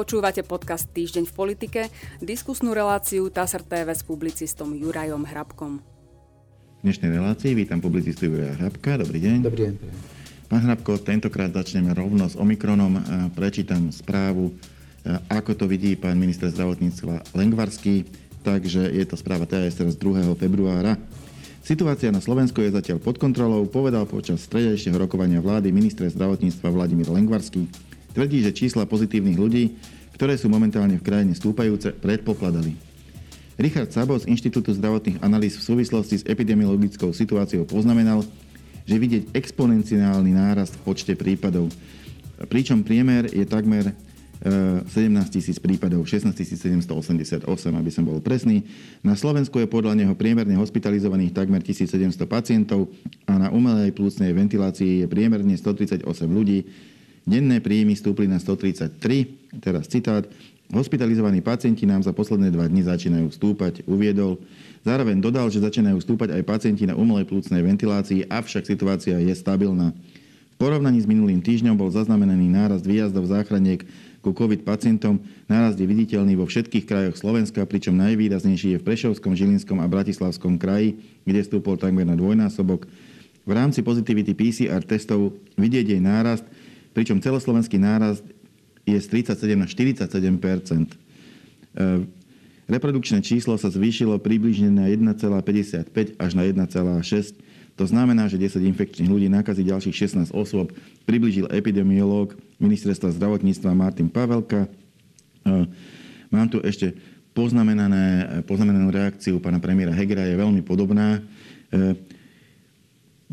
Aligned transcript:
Počúvate 0.00 0.40
podcast 0.40 0.88
Týždeň 0.96 1.28
v 1.28 1.34
politike, 1.36 1.80
diskusnú 2.24 2.72
reláciu 2.72 3.28
TASR 3.28 3.60
TV 3.60 3.92
s 3.92 4.00
publicistom 4.00 4.72
Jurajom 4.72 5.28
Hrabkom. 5.28 5.84
V 6.80 6.88
dnešnej 6.88 7.20
relácii 7.20 7.52
vítam 7.52 7.84
publicistu 7.84 8.32
Juraja 8.32 8.56
Hrabka. 8.56 8.96
Dobrý 8.96 9.20
deň. 9.20 9.36
Dobrý 9.44 9.60
deň. 9.68 9.74
Pán 10.48 10.64
Hrabko, 10.64 10.96
tentokrát 11.04 11.52
začneme 11.52 11.92
rovno 11.92 12.24
s 12.24 12.32
Omikronom. 12.32 12.96
Prečítam 13.36 13.92
správu, 13.92 14.56
ako 15.28 15.52
to 15.52 15.68
vidí 15.68 15.92
pán 16.00 16.16
minister 16.16 16.48
zdravotníctva 16.48 17.36
Lengvarský. 17.36 18.08
Takže 18.40 18.96
je 18.96 19.04
to 19.04 19.20
správa 19.20 19.44
TSR 19.44 19.92
z 19.92 20.00
2. 20.00 20.32
februára. 20.32 20.96
Situácia 21.60 22.08
na 22.08 22.24
Slovensku 22.24 22.64
je 22.64 22.72
zatiaľ 22.72 23.04
pod 23.04 23.20
kontrolou, 23.20 23.68
povedal 23.68 24.08
počas 24.08 24.40
stredajšieho 24.48 24.96
rokovania 24.96 25.44
vlády 25.44 25.68
minister 25.76 26.08
zdravotníctva 26.08 26.72
Vladimír 26.72 27.12
Lengvarský. 27.12 27.89
Tvrdí, 28.10 28.42
že 28.42 28.56
čísla 28.56 28.90
pozitívnych 28.90 29.38
ľudí, 29.38 29.78
ktoré 30.18 30.34
sú 30.34 30.50
momentálne 30.50 30.98
v 30.98 31.06
krajine 31.06 31.32
stúpajúce, 31.32 31.94
predpokladali. 31.94 32.74
Richard 33.60 33.92
Sabo 33.92 34.16
z 34.16 34.26
Inštitútu 34.26 34.72
zdravotných 34.72 35.20
analýz 35.20 35.60
v 35.60 35.66
súvislosti 35.74 36.24
s 36.24 36.26
epidemiologickou 36.26 37.12
situáciou 37.12 37.68
poznamenal, 37.68 38.24
že 38.88 38.96
vidieť 38.96 39.36
exponenciálny 39.36 40.32
nárast 40.32 40.80
v 40.80 40.84
počte 40.90 41.12
prípadov, 41.12 41.68
pričom 42.48 42.80
priemer 42.80 43.28
je 43.28 43.44
takmer 43.44 43.92
17 44.40 44.88
e, 44.88 45.28
tisíc 45.28 45.60
prípadov, 45.60 46.08
16 46.08 46.32
788, 46.32 47.44
aby 47.76 47.90
som 47.92 48.08
bol 48.08 48.24
presný. 48.24 48.64
Na 49.04 49.12
Slovensku 49.12 49.60
je 49.60 49.68
podľa 49.68 49.92
neho 49.92 50.16
priemerne 50.16 50.56
hospitalizovaných 50.56 51.36
takmer 51.36 51.60
1700 51.60 52.16
pacientov 52.24 52.88
a 53.28 53.36
na 53.36 53.48
umelej 53.52 53.92
plúcnej 53.92 54.32
ventilácii 54.32 55.04
je 55.04 55.06
priemerne 55.06 55.52
138 55.52 56.08
ľudí, 56.24 56.64
Denné 57.28 57.60
príjmy 57.60 57.94
stúpli 57.94 58.24
na 58.24 58.40
133, 58.40 59.60
teraz 59.60 59.86
citát, 59.86 60.24
Hospitalizovaní 60.70 61.42
pacienti 61.42 61.82
nám 61.82 62.06
za 62.06 62.14
posledné 62.14 62.54
dva 62.54 62.70
dni 62.70 62.86
začínajú 62.86 63.34
stúpať, 63.34 63.82
uviedol. 63.90 64.38
Zároveň 64.86 65.18
dodal, 65.18 65.50
že 65.50 65.58
začínajú 65.58 65.98
stúpať 65.98 66.30
aj 66.30 66.46
pacienti 66.46 66.86
na 66.86 66.94
umelej 66.94 67.26
plúcnej 67.26 67.58
ventilácii, 67.58 68.30
avšak 68.30 68.70
situácia 68.70 69.18
je 69.18 69.34
stabilná. 69.34 69.90
V 70.54 70.56
porovnaní 70.62 71.02
s 71.02 71.10
minulým 71.10 71.42
týždňom 71.42 71.74
bol 71.74 71.90
zaznamenaný 71.90 72.46
nárast 72.46 72.86
výjazdov 72.86 73.26
záchraniek 73.26 73.82
ku 74.22 74.30
COVID 74.30 74.62
pacientom. 74.62 75.18
Nárast 75.50 75.74
je 75.74 75.90
viditeľný 75.90 76.38
vo 76.38 76.46
všetkých 76.46 76.86
krajoch 76.86 77.18
Slovenska, 77.18 77.66
pričom 77.66 77.98
najvýraznejší 77.98 78.78
je 78.78 78.78
v 78.78 78.86
Prešovskom, 78.86 79.34
Žilinskom 79.34 79.82
a 79.82 79.90
Bratislavskom 79.90 80.54
kraji, 80.54 81.02
kde 81.26 81.40
stúpol 81.42 81.82
takmer 81.82 82.06
na 82.06 82.14
dvojnásobok. 82.14 82.86
V 83.42 83.50
rámci 83.50 83.82
pozitivity 83.82 84.38
PCR 84.38 84.86
testov 84.86 85.34
vidieť 85.58 85.98
jej 85.98 86.00
nárast– 86.00 86.46
pričom 86.92 87.22
celoslovenský 87.22 87.78
nárast 87.78 88.24
je 88.84 88.98
z 88.98 89.06
37 89.06 89.56
na 89.56 89.66
47 89.68 90.10
e, 90.10 92.06
Reprodukčné 92.70 93.18
číslo 93.18 93.58
sa 93.58 93.66
zvýšilo 93.66 94.22
približne 94.22 94.70
na 94.70 94.86
1,55 94.86 95.90
až 96.22 96.30
na 96.38 96.46
1,6. 96.46 97.34
To 97.74 97.84
znamená, 97.88 98.30
že 98.30 98.38
10 98.38 98.62
infekčných 98.62 99.10
ľudí 99.10 99.26
nakazí 99.26 99.66
ďalších 99.66 100.30
16 100.30 100.30
osôb, 100.30 100.70
približil 101.02 101.50
epidemiológ 101.50 102.38
ministerstva 102.62 103.10
zdravotníctva 103.10 103.74
Martin 103.74 104.06
Pavelka. 104.06 104.70
E, 105.42 105.66
mám 106.30 106.46
tu 106.46 106.62
ešte 106.62 106.94
poznamenanú 107.34 108.90
reakciu 108.90 109.42
pána 109.42 109.58
premiéra 109.58 109.90
Hegera, 109.90 110.30
je 110.30 110.38
veľmi 110.38 110.62
podobná. 110.62 111.18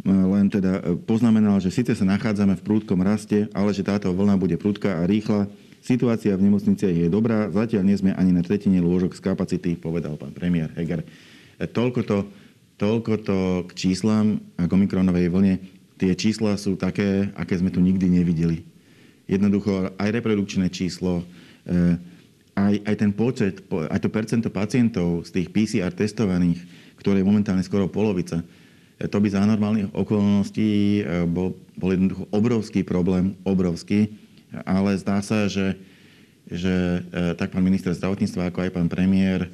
Len 0.06 0.46
teda 0.54 0.78
e, 0.78 0.94
poznamenal, 0.94 1.58
že 1.58 1.74
síce 1.74 1.98
sa 1.98 2.06
nachádzame 2.06 2.54
v 2.62 2.66
prúdkom 2.66 3.02
raste, 3.02 3.50
ale 3.50 3.74
že 3.74 3.82
táto 3.82 4.14
vlna 4.14 4.38
bude 4.38 4.54
prúdka 4.54 5.02
a 5.02 5.10
rýchla. 5.10 5.50
Situácia 5.82 6.38
v 6.38 6.46
nemocniciach 6.46 6.94
je 6.94 7.08
dobrá, 7.10 7.50
zatiaľ 7.50 7.82
nie 7.88 7.98
sme 7.98 8.14
ani 8.14 8.30
na 8.30 8.46
tretine 8.46 8.78
lôžok 8.78 9.18
z 9.18 9.22
kapacity, 9.24 9.74
povedal 9.74 10.14
pán 10.20 10.36
premiér 10.38 10.70
Heger. 10.78 11.02
E, 11.02 11.66
toľko 11.66 12.02
to, 12.06 12.18
toľko 12.78 13.14
to 13.26 13.40
k 13.66 13.72
číslam 13.74 14.38
a 14.62 14.70
k 14.70 14.76
omikronovej 14.78 15.34
vlne. 15.34 15.58
Tie 15.98 16.14
čísla 16.14 16.62
sú 16.62 16.78
také, 16.78 17.34
aké 17.34 17.58
sme 17.58 17.74
tu 17.74 17.82
nikdy 17.82 18.06
nevideli. 18.06 18.62
Jednoducho 19.26 19.98
aj 19.98 20.14
reprodukčné 20.14 20.70
číslo, 20.70 21.26
e, 21.66 21.98
aj, 22.54 22.74
aj 22.86 22.96
ten 23.02 23.12
počet, 23.18 23.66
aj 23.66 23.98
to 23.98 24.14
percento 24.14 24.50
pacientov 24.54 25.26
z 25.26 25.42
tých 25.42 25.48
PCR 25.50 25.90
testovaných, 25.90 26.62
ktoré 27.02 27.26
je 27.26 27.30
momentálne 27.30 27.66
skoro 27.66 27.90
polovica, 27.90 28.46
to 28.98 29.18
by 29.22 29.30
za 29.30 29.46
normálnych 29.46 29.94
okolností 29.94 31.06
e, 31.06 31.30
bol, 31.30 31.54
bol 31.78 31.94
jednoducho 31.94 32.26
obrovský 32.34 32.82
problém, 32.82 33.38
obrovský, 33.46 34.10
ale 34.66 34.98
zdá 34.98 35.22
sa, 35.22 35.46
že, 35.46 35.78
že 36.50 37.06
e, 37.14 37.38
tak 37.38 37.54
pán 37.54 37.62
minister 37.62 37.94
zdravotníctva, 37.94 38.50
ako 38.50 38.60
aj 38.66 38.72
pán 38.74 38.90
premiér 38.90 39.46
e, 39.46 39.50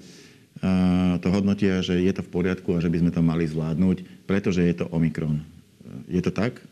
to 1.19 1.27
hodnotia, 1.27 1.83
že 1.83 1.99
je 1.99 2.13
to 2.15 2.23
v 2.23 2.31
poriadku 2.31 2.71
a 2.71 2.79
že 2.79 2.87
by 2.87 3.03
sme 3.03 3.11
to 3.11 3.19
mali 3.19 3.43
zvládnuť, 3.43 4.23
pretože 4.23 4.63
je 4.63 4.75
to 4.79 4.87
Omikron. 4.95 5.43
Je 6.07 6.23
to 6.23 6.31
tak? 6.31 6.63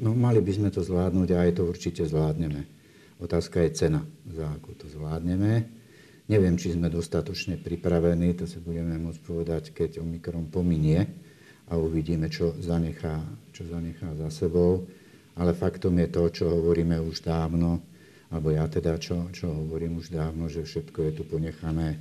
No, 0.00 0.16
mali 0.16 0.40
by 0.40 0.52
sme 0.56 0.68
to 0.72 0.80
zvládnuť 0.80 1.28
a 1.36 1.46
aj 1.46 1.52
to 1.60 1.62
určite 1.68 2.02
zvládneme. 2.08 2.64
Otázka 3.20 3.60
je 3.62 3.76
cena, 3.76 4.00
za 4.24 4.48
akú 4.50 4.72
to 4.74 4.88
zvládneme. 4.88 5.68
Neviem, 6.32 6.56
či 6.56 6.72
sme 6.72 6.88
dostatočne 6.88 7.60
pripravení, 7.60 8.32
to 8.34 8.48
si 8.48 8.56
budeme 8.56 8.96
môcť 8.98 9.20
povedať, 9.20 9.62
keď 9.76 10.00
Omikron 10.00 10.48
pominie 10.48 11.06
a 11.70 11.78
uvidíme, 11.78 12.26
čo 12.32 12.56
zanechá, 12.58 13.22
čo 13.54 13.68
zanechá 13.68 14.10
za 14.18 14.28
sebou. 14.32 14.86
Ale 15.38 15.56
faktom 15.56 15.96
je 15.96 16.08
to, 16.12 16.22
čo 16.28 16.44
hovoríme 16.50 17.00
už 17.00 17.24
dávno, 17.24 17.80
alebo 18.32 18.52
ja 18.52 18.64
teda, 18.68 18.96
čo, 18.96 19.28
čo 19.32 19.48
hovorím 19.48 20.00
už 20.00 20.12
dávno, 20.12 20.48
že 20.48 20.64
všetko 20.64 20.98
je 21.08 21.12
tu 21.20 21.22
ponechané 21.28 22.00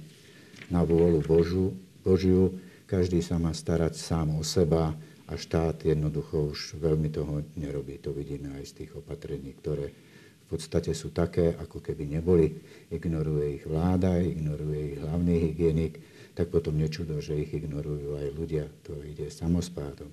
na 0.72 0.83
vôľu 0.83 1.23
Božu, 1.23 1.75
Božiu. 2.03 2.55
Každý 2.88 3.23
sa 3.23 3.39
má 3.39 3.55
starať 3.55 3.95
sám 3.95 4.35
o 4.35 4.44
seba 4.44 4.95
a 5.27 5.33
štát 5.39 5.88
jednoducho 5.88 6.51
už 6.51 6.75
veľmi 6.79 7.07
toho 7.07 7.43
nerobí. 7.55 7.99
To 8.03 8.11
vidíme 8.11 8.51
aj 8.59 8.67
z 8.67 8.73
tých 8.83 8.91
opatrení, 8.99 9.55
ktoré 9.55 9.91
v 9.91 10.45
podstate 10.59 10.91
sú 10.91 11.16
také, 11.16 11.55
ako 11.55 11.79
keby 11.79 12.19
neboli. 12.19 12.51
Ignoruje 12.91 13.63
ich 13.63 13.66
vláda, 13.67 14.19
ignoruje 14.19 14.79
ich 14.91 14.97
hlavný 14.99 15.35
hygienik 15.51 15.93
tak 16.41 16.50
potom 16.50 16.74
nečudo, 16.74 17.22
že 17.22 17.38
ich 17.38 17.53
ignorujú 17.53 18.18
aj 18.18 18.28
ľudia. 18.34 18.66
To 18.90 18.97
ide 19.06 19.29
samospádom. 19.29 20.09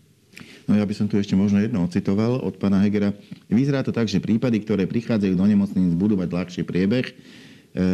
No 0.68 0.76
ja 0.76 0.84
by 0.84 0.92
som 0.92 1.08
tu 1.08 1.16
ešte 1.16 1.32
možno 1.32 1.56
jedno 1.56 1.80
ocitoval 1.88 2.44
od 2.44 2.60
pána 2.60 2.84
Hegera. 2.84 3.16
Vyzerá 3.48 3.80
to 3.80 3.96
tak, 3.96 4.12
že 4.12 4.20
prípady, 4.20 4.60
ktoré 4.60 4.84
prichádzajú 4.84 5.32
do 5.32 5.46
nemocníc, 5.48 5.96
budú 5.96 6.20
mať 6.20 6.28
ľahší 6.28 6.62
priebeh, 6.68 7.06
e, 7.08 7.14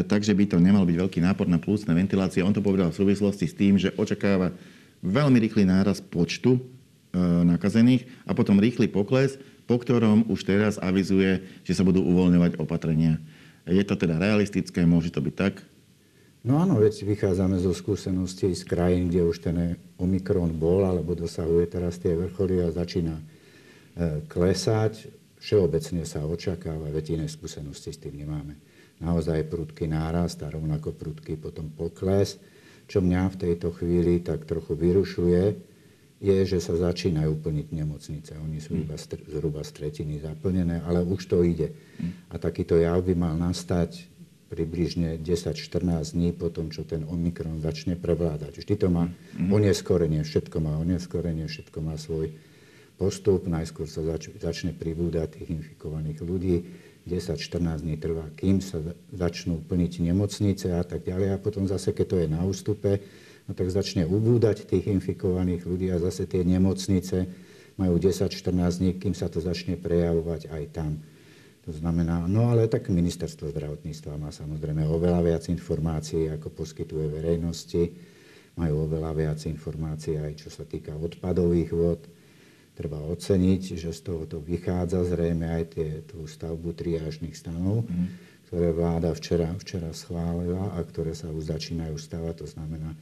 takže 0.03 0.35
by 0.35 0.51
to 0.51 0.59
nemal 0.59 0.83
byť 0.83 0.97
veľký 0.99 1.23
nápor 1.23 1.47
na 1.47 1.63
plúcne 1.63 1.95
ventilácie. 1.95 2.43
On 2.43 2.51
to 2.51 2.59
povedal 2.59 2.91
v 2.91 2.99
súvislosti 3.07 3.47
s 3.47 3.55
tým, 3.55 3.79
že 3.79 3.95
očakáva 3.95 4.51
veľmi 5.07 5.39
rýchly 5.39 5.63
náraz 5.63 6.03
počtu 6.03 6.59
e, 6.59 6.61
nakazených 7.55 8.11
a 8.27 8.35
potom 8.35 8.59
rýchly 8.59 8.91
pokles, 8.91 9.39
po 9.71 9.79
ktorom 9.79 10.27
už 10.27 10.43
teraz 10.43 10.75
avizuje, 10.83 11.39
že 11.63 11.73
sa 11.73 11.87
budú 11.87 12.03
uvoľňovať 12.03 12.59
opatrenia. 12.59 13.23
Je 13.65 13.81
to 13.87 13.95
teda 13.95 14.19
realistické, 14.19 14.83
môže 14.85 15.15
to 15.15 15.23
byť 15.23 15.35
tak? 15.39 15.55
No 16.45 16.61
áno, 16.61 16.77
veď 16.77 17.09
vychádzame 17.09 17.57
zo 17.57 17.73
skúseností 17.73 18.53
z 18.53 18.69
krajín, 18.69 19.09
kde 19.09 19.25
už 19.25 19.41
ten 19.41 19.81
Omikron 19.97 20.53
bol, 20.53 20.85
alebo 20.85 21.17
dosahuje 21.17 21.73
teraz 21.73 21.97
tie 21.97 22.13
vrcholy 22.13 22.61
a 22.61 22.69
začína 22.69 23.17
e, 23.17 23.25
klesať. 24.29 25.09
Všeobecne 25.41 26.05
sa 26.05 26.21
očakáva, 26.29 26.93
veď 26.93 27.17
iné 27.17 27.33
skúsenosti 27.33 27.97
s 27.97 28.01
tým 28.01 28.21
nemáme. 28.21 28.61
Naozaj 29.01 29.49
prudký 29.49 29.89
nárast 29.89 30.45
a 30.45 30.53
rovnako 30.53 30.93
prudký 30.93 31.41
potom 31.41 31.73
pokles. 31.73 32.37
Čo 32.93 33.01
mňa 33.01 33.33
v 33.33 33.41
tejto 33.41 33.73
chvíli 33.73 34.21
tak 34.21 34.45
trochu 34.45 34.77
vyrušuje, 34.77 35.73
je, 36.21 36.37
že 36.45 36.61
sa 36.61 36.77
začínajú 36.77 37.41
plniť 37.41 37.69
nemocnice. 37.73 38.37
Oni 38.37 38.61
sú 38.61 38.77
iba 38.77 38.97
zhruba 39.01 39.65
z 39.65 39.71
tretiny 39.77 40.21
zaplnené, 40.21 40.85
ale 40.85 41.01
už 41.05 41.25
to 41.25 41.41
ide. 41.41 41.73
Hm. 42.01 42.33
A 42.33 42.35
takýto 42.37 42.77
jav 42.77 43.01
by 43.01 43.17
mal 43.17 43.35
nastať 43.41 44.13
približne 44.49 45.19
10-14 45.21 46.15
dní 46.15 46.31
po 46.37 46.53
tom, 46.53 46.69
čo 46.71 46.85
ten 46.85 47.03
Omikron 47.09 47.59
začne 47.65 47.97
prevládať. 47.97 48.61
Vždy 48.61 48.75
to 48.77 48.89
má 48.93 49.09
mm-hmm. 49.09 49.51
oneskorenie, 49.51 50.21
všetko 50.23 50.57
má 50.61 50.77
oneskorenie, 50.79 51.49
všetko 51.49 51.79
má 51.81 51.97
svoj 51.97 52.37
postup. 53.01 53.49
Najskôr 53.51 53.89
sa 53.91 54.05
zač- 54.05 54.33
začne 54.39 54.77
pribúdať 54.77 55.41
tých 55.41 55.49
infikovaných 55.51 56.19
ľudí, 56.23 56.57
10-14 57.05 57.85
dní 57.85 57.97
trvá, 58.01 58.25
kým 58.33 58.65
sa 58.65 58.81
začnú 59.13 59.61
plniť 59.69 60.01
nemocnice 60.01 60.73
a 60.73 60.83
tak 60.85 61.05
ďalej. 61.05 61.37
A 61.37 61.43
potom 61.43 61.69
zase, 61.69 61.93
keď 61.93 62.07
to 62.09 62.17
je 62.25 62.29
na 62.33 62.41
ústupe, 62.45 63.05
no 63.45 63.53
tak 63.53 63.69
začne 63.69 64.09
ubúdať 64.09 64.65
tých 64.65 64.89
infikovaných 64.89 65.69
ľudí 65.69 65.93
a 65.93 66.01
zase 66.01 66.25
tie 66.25 66.41
nemocnice 66.47 67.29
majú 67.77 68.01
10-14 68.01 68.81
dní, 68.81 68.91
kým 68.97 69.13
sa 69.13 69.29
to 69.29 69.43
začne 69.43 69.77
prejavovať 69.77 70.49
aj 70.49 70.65
tam. 70.73 71.03
To 71.65 71.73
znamená, 71.73 72.29
no 72.29 72.53
ale 72.53 72.69
tak 72.69 72.93
ministerstvo 72.93 73.49
zdravotníctva 73.49 74.21
má 74.21 74.29
samozrejme 74.29 74.85
oveľa 74.85 75.21
viac 75.25 75.45
informácií, 75.49 76.29
ako 76.29 76.53
poskytuje 76.53 77.09
verejnosti. 77.09 77.89
Majú 78.61 78.85
oveľa 78.85 79.13
viac 79.17 79.41
informácií 79.49 80.21
aj 80.21 80.45
čo 80.45 80.53
sa 80.53 80.69
týka 80.69 80.93
odpadových 80.93 81.71
vod. 81.73 82.05
Treba 82.77 83.01
oceniť, 83.01 83.81
že 83.81 83.91
z 83.97 84.01
toho 84.03 84.29
to 84.29 84.45
vychádza 84.45 85.09
zrejme 85.09 85.47
aj 85.47 85.65
tie, 85.73 85.89
tú 86.05 86.29
stavbu 86.29 86.77
triážnych 86.77 87.33
stanov. 87.33 87.89
Mm. 87.89 88.35
ktoré 88.45 88.71
vláda 88.71 89.11
včera, 89.17 89.51
včera 89.59 89.91
schválila 89.91 90.77
a 90.77 90.81
ktoré 90.85 91.11
sa 91.17 91.27
už 91.33 91.49
začínajú 91.49 91.97
stavať. 91.99 92.45
To 92.45 92.47
znamená, 92.47 92.95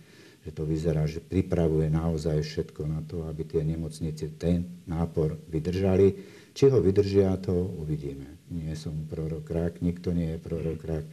že 0.42 0.50
to 0.50 0.62
vyzerá, 0.64 1.04
že 1.04 1.20
pripravuje 1.20 1.92
naozaj 1.92 2.40
všetko 2.40 2.82
na 2.88 3.04
to, 3.04 3.26
aby 3.28 3.46
tie 3.46 3.62
nemocnice 3.62 4.32
ten 4.40 4.82
nápor 4.88 5.36
vydržali. 5.50 6.14
Či 6.52 6.68
ho 6.72 6.80
vydržia, 6.80 7.36
to 7.36 7.52
uvidíme. 7.52 8.41
Nie 8.52 8.76
som 8.76 9.08
prorok 9.08 9.48
rák, 9.48 9.80
nikto 9.80 10.12
nie 10.12 10.36
je 10.36 10.38
prorok 10.38 10.80
rák. 10.84 11.06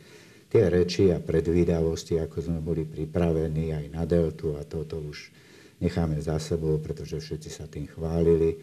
Tie 0.50 0.65
reči 0.65 1.13
a 1.13 1.21
predvídavosti, 1.21 2.19
ako 2.19 2.38
sme 2.41 2.59
boli 2.59 2.83
pripravení 2.83 3.71
aj 3.71 3.86
na 3.94 4.03
deltu 4.03 4.57
a 4.57 4.65
toto 4.65 5.00
už 5.00 5.31
necháme 5.80 6.19
za 6.19 6.36
sebou, 6.41 6.75
pretože 6.81 7.21
všetci 7.21 7.50
sa 7.50 7.65
tým 7.69 7.88
chválili. 7.88 8.57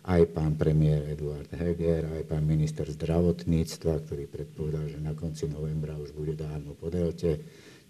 Aj 0.00 0.20
pán 0.30 0.56
premiér 0.56 1.12
Eduard 1.12 1.48
Heger, 1.52 2.08
aj 2.16 2.24
pán 2.28 2.44
minister 2.44 2.88
zdravotníctva, 2.88 4.00
ktorý 4.06 4.24
predpovedal, 4.28 4.88
že 4.88 4.98
na 5.00 5.12
konci 5.12 5.44
novembra 5.48 5.96
už 5.96 6.16
bude 6.16 6.38
dávno 6.38 6.72
po 6.72 6.88
delte 6.88 7.40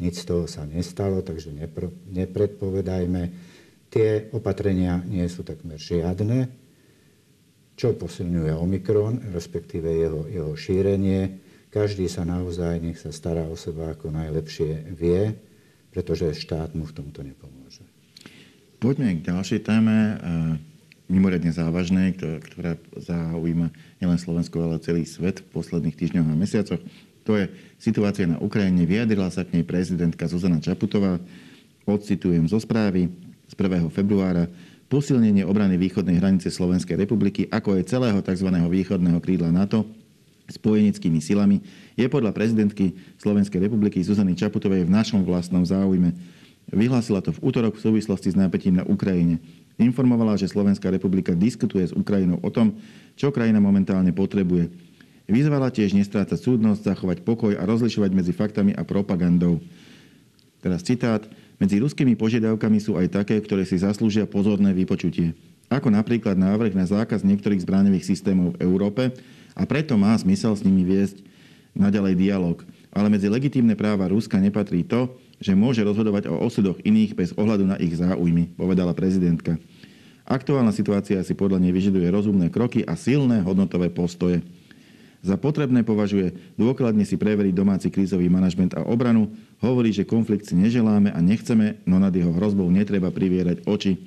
nič 0.01 0.25
z 0.25 0.33
toho 0.33 0.45
sa 0.49 0.65
nestalo, 0.65 1.21
takže 1.21 1.53
nepr- 1.53 1.93
nepredpovedajme. 2.09 3.23
Tie 3.93 4.33
opatrenia 4.33 5.05
nie 5.05 5.29
sú 5.29 5.45
takmer 5.45 5.77
žiadne, 5.77 6.49
čo 7.81 7.97
posilňuje 7.97 8.53
Omikron, 8.61 9.33
respektíve 9.33 9.89
jeho, 9.89 10.29
jeho 10.29 10.53
šírenie. 10.53 11.41
Každý 11.73 12.13
sa 12.13 12.29
naozaj, 12.29 12.77
nech 12.77 13.01
sa 13.01 13.09
stará 13.09 13.49
o 13.49 13.57
seba 13.57 13.97
ako 13.97 14.13
najlepšie 14.13 14.93
vie, 14.93 15.33
pretože 15.89 16.45
štát 16.45 16.77
mu 16.77 16.85
v 16.85 16.93
tomto 16.93 17.25
nepomôže. 17.25 17.81
Poďme 18.77 19.17
k 19.17 19.33
ďalšej 19.33 19.65
téme, 19.65 19.97
mimoriadne 21.09 21.57
závažnej, 21.57 22.21
ktorá 22.21 22.77
zaujíma 23.01 23.73
nielen 23.97 24.19
Slovensko, 24.21 24.61
ale 24.61 24.85
celý 24.85 25.09
svet 25.09 25.41
v 25.41 25.49
posledných 25.57 25.97
týždňoch 25.97 26.29
a 26.29 26.37
mesiacoch. 26.37 26.85
To 27.25 27.33
je 27.41 27.49
situácia 27.81 28.29
na 28.29 28.37
Ukrajine. 28.45 28.85
Vyjadrila 28.85 29.33
sa 29.33 29.41
k 29.41 29.57
nej 29.57 29.65
prezidentka 29.65 30.29
Zuzana 30.29 30.61
Čaputová. 30.61 31.17
Odcitujem 31.89 32.45
zo 32.45 32.61
správy 32.61 33.09
z 33.49 33.55
1. 33.57 33.89
februára. 33.89 34.53
Posilnenie 34.91 35.47
obrany 35.47 35.79
východnej 35.79 36.19
hranice 36.19 36.51
Slovenskej 36.51 36.99
republiky, 36.99 37.47
ako 37.47 37.79
aj 37.79 37.95
celého 37.95 38.19
tzv. 38.27 38.51
východného 38.51 39.23
krídla 39.23 39.55
NATO, 39.55 39.87
spojenickými 40.51 41.23
silami, 41.23 41.63
je 41.95 42.11
podľa 42.11 42.35
prezidentky 42.35 42.99
Slovenskej 43.23 43.71
republiky 43.71 44.03
Zuzany 44.03 44.35
Čaputovej 44.35 44.83
v 44.83 44.91
našom 44.91 45.23
vlastnom 45.23 45.63
záujme. 45.63 46.11
Vyhlásila 46.75 47.23
to 47.23 47.31
v 47.31 47.39
útorok 47.39 47.79
v 47.79 47.87
súvislosti 47.87 48.35
s 48.35 48.37
nápetím 48.39 48.83
na 48.83 48.85
Ukrajine. 48.87 49.39
Informovala, 49.79 50.35
že 50.35 50.51
Slovenská 50.51 50.91
republika 50.91 51.39
diskutuje 51.39 51.87
s 51.87 51.95
Ukrajinou 51.95 52.43
o 52.43 52.51
tom, 52.51 52.75
čo 53.15 53.31
krajina 53.31 53.63
momentálne 53.63 54.11
potrebuje. 54.11 54.75
Vyzvala 55.31 55.71
tiež 55.71 55.95
nestrácať 55.95 56.35
súdnosť, 56.35 56.83
zachovať 56.83 57.23
pokoj 57.23 57.55
a 57.55 57.63
rozlišovať 57.63 58.11
medzi 58.11 58.35
faktami 58.35 58.75
a 58.75 58.83
propagandou. 58.83 59.63
Teraz 60.59 60.83
citát. 60.83 61.23
Medzi 61.61 61.77
ruskými 61.77 62.17
požiadavkami 62.17 62.81
sú 62.81 62.97
aj 62.97 63.21
také, 63.21 63.37
ktoré 63.37 63.69
si 63.69 63.77
zaslúžia 63.77 64.25
pozorné 64.25 64.73
vypočutie. 64.73 65.37
Ako 65.69 65.93
napríklad 65.93 66.35
návrh 66.41 66.73
na 66.73 66.89
zákaz 66.89 67.21
niektorých 67.21 67.63
zbraňových 67.63 68.09
systémov 68.09 68.57
v 68.57 68.65
Európe 68.65 69.13
a 69.53 69.63
preto 69.69 69.95
má 70.01 70.17
zmysel 70.17 70.57
s 70.57 70.65
nimi 70.65 70.89
viesť 70.89 71.21
naďalej 71.77 72.17
dialog. 72.17 72.65
Ale 72.91 73.13
medzi 73.13 73.29
legitímne 73.29 73.77
práva 73.77 74.09
Ruska 74.09 74.41
nepatrí 74.41 74.83
to, 74.89 75.15
že 75.39 75.55
môže 75.55 75.85
rozhodovať 75.85 76.33
o 76.33 76.41
osudoch 76.43 76.81
iných 76.83 77.13
bez 77.15 77.31
ohľadu 77.37 77.69
na 77.69 77.77
ich 77.79 77.95
záujmy, 77.95 78.57
povedala 78.57 78.97
prezidentka. 78.97 79.61
Aktuálna 80.27 80.73
situácia 80.73 81.21
si 81.23 81.37
podľa 81.37 81.61
nej 81.61 81.77
vyžaduje 81.77 82.09
rozumné 82.09 82.49
kroky 82.49 82.83
a 82.89 82.97
silné 82.97 83.45
hodnotové 83.45 83.93
postoje. 83.93 84.41
Za 85.21 85.37
potrebné 85.37 85.85
považuje 85.85 86.33
dôkladne 86.57 87.05
si 87.05 87.21
preveriť 87.21 87.53
domáci 87.53 87.93
krízový 87.93 88.33
manažment 88.33 88.73
a 88.73 88.89
obranu, 88.89 89.29
hovorí, 89.61 89.93
že 89.93 90.09
konflikt 90.09 90.49
si 90.49 90.57
neželáme 90.57 91.13
a 91.13 91.21
nechceme, 91.21 91.77
no 91.85 92.01
nad 92.01 92.13
jeho 92.13 92.33
hrozbou 92.33 92.73
netreba 92.73 93.13
privierať 93.13 93.69
oči. 93.69 94.01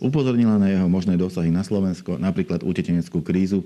Upozornila 0.00 0.56
na 0.56 0.72
jeho 0.72 0.88
možné 0.88 1.20
dosahy 1.20 1.52
na 1.52 1.60
Slovensko, 1.60 2.16
napríklad 2.16 2.64
utečeneckú 2.64 3.20
krízu. 3.20 3.60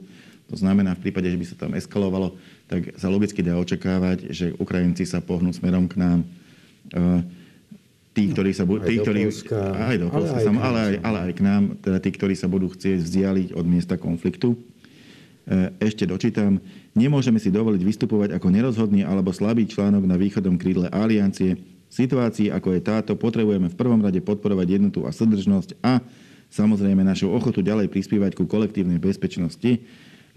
To 0.51 0.57
znamená, 0.59 0.99
v 0.99 1.07
prípade, 1.07 1.31
že 1.31 1.39
by 1.39 1.47
sa 1.47 1.57
tam 1.61 1.73
eskalovalo, 1.79 2.35
tak 2.67 2.99
sa 2.99 3.07
logicky 3.07 3.47
dá 3.47 3.55
očakávať, 3.55 4.35
že 4.35 4.47
Ukrajinci 4.59 5.07
sa 5.07 5.23
pohnú 5.23 5.55
smerom 5.55 5.87
k 5.87 6.03
nám. 6.03 6.19
Tí, 8.11 8.23
ktorí 8.35 8.51
sa 8.51 8.67
budú, 8.67 8.83
tí, 8.83 8.99
ktorí, 8.99 9.31
aj 9.55 9.97
do 10.03 10.11
Polska, 10.11 10.43
ale, 10.43 10.51
aj, 10.51 10.67
ale, 10.67 10.79
aj, 10.79 10.95
ale 11.07 11.19
aj 11.31 11.33
k 11.39 11.41
nám, 11.47 11.63
teda 11.79 11.99
tí, 12.03 12.11
ktorí 12.11 12.35
sa 12.35 12.51
budú 12.51 12.67
chcieť 12.75 12.99
vzdialiť 12.99 13.49
od 13.55 13.67
miesta 13.69 13.95
konfliktu. 13.95 14.59
E, 15.49 15.73
ešte 15.81 16.05
dočítam, 16.05 16.61
nemôžeme 16.93 17.41
si 17.41 17.49
dovoliť 17.49 17.81
vystupovať 17.81 18.37
ako 18.37 18.53
nerozhodný 18.53 19.01
alebo 19.01 19.33
slabý 19.33 19.65
článok 19.65 20.05
na 20.05 20.21
východom 20.21 20.61
krídle 20.61 20.93
aliancie. 20.93 21.57
V 21.89 21.95
situácii, 22.05 22.53
ako 22.53 22.77
je 22.77 22.85
táto, 22.85 23.17
potrebujeme 23.17 23.73
v 23.73 23.79
prvom 23.81 24.05
rade 24.05 24.21
podporovať 24.21 24.77
jednotu 24.77 25.09
a 25.09 25.11
súdržnosť 25.11 25.81
a 25.81 26.05
samozrejme 26.53 27.01
našu 27.01 27.33
ochotu 27.33 27.65
ďalej 27.65 27.89
prispievať 27.89 28.37
ku 28.37 28.45
kolektívnej 28.45 29.01
bezpečnosti, 29.01 29.81
e, 29.81 29.81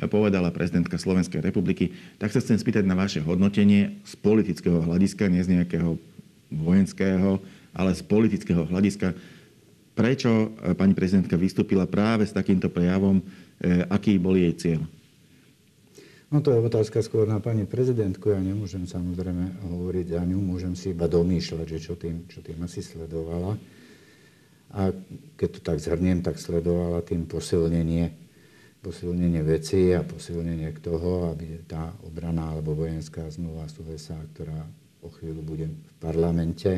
povedala 0.08 0.48
prezidentka 0.48 0.96
Slovenskej 0.96 1.44
republiky. 1.44 1.92
Tak 2.16 2.31
sa 2.31 2.40
chcem 2.40 2.56
spýtať 2.56 2.88
na 2.88 2.96
vaše 2.96 3.19
hodnotenie 3.19 4.00
z 4.07 4.16
politického 4.16 4.80
hľadiska, 4.80 5.28
nie 5.28 5.44
z 5.44 5.60
nejakého 5.60 6.00
vojenského, 6.56 7.44
ale 7.75 7.92
z 7.92 8.02
politického 8.07 8.64
hľadiska. 8.64 9.12
Prečo 9.92 10.56
e, 10.56 10.72
pani 10.72 10.96
prezidentka 10.96 11.36
vystúpila 11.36 11.84
práve 11.84 12.24
s 12.24 12.31
takýmto 12.31 12.72
prejavom, 12.72 13.19
aký 13.92 14.18
bol 14.18 14.34
jej 14.34 14.56
cieľ? 14.57 15.00
No 16.31 16.39
to 16.39 16.56
je 16.56 16.63
otázka 16.63 17.04
skôr 17.04 17.28
na 17.28 17.44
pani 17.44 17.68
prezidentku. 17.68 18.31
Ja 18.31 18.39
nemôžem 18.39 18.88
samozrejme 18.88 19.68
hovoriť 19.68 20.16
za 20.16 20.24
ňu, 20.24 20.39
môžem 20.39 20.80
si 20.80 20.95
iba 20.95 21.04
domýšľať, 21.12 21.68
že 21.68 21.80
čo 21.83 21.94
tým, 22.00 22.24
čo 22.31 22.39
tým 22.39 22.56
asi 22.63 22.80
sledovala. 22.80 23.60
A 24.72 24.95
keď 25.36 25.50
to 25.51 25.60
tak 25.60 25.83
zhrniem, 25.83 26.24
tak 26.24 26.39
sledovala 26.39 27.04
tým 27.04 27.28
posilnenie, 27.28 28.16
posilnenie 28.80 29.44
veci 29.44 29.92
a 29.92 30.07
posilnenie 30.07 30.72
k 30.72 30.80
toho, 30.80 31.36
aby 31.36 31.68
tá 31.68 31.92
obrana 32.07 32.56
alebo 32.56 32.80
vojenská 32.80 33.28
zmluva 33.28 33.68
z 33.68 33.83
USA, 33.83 34.16
ktorá 34.31 34.63
o 35.04 35.12
chvíľu 35.12 35.44
bude 35.44 35.68
v 35.68 35.94
parlamente, 36.00 36.72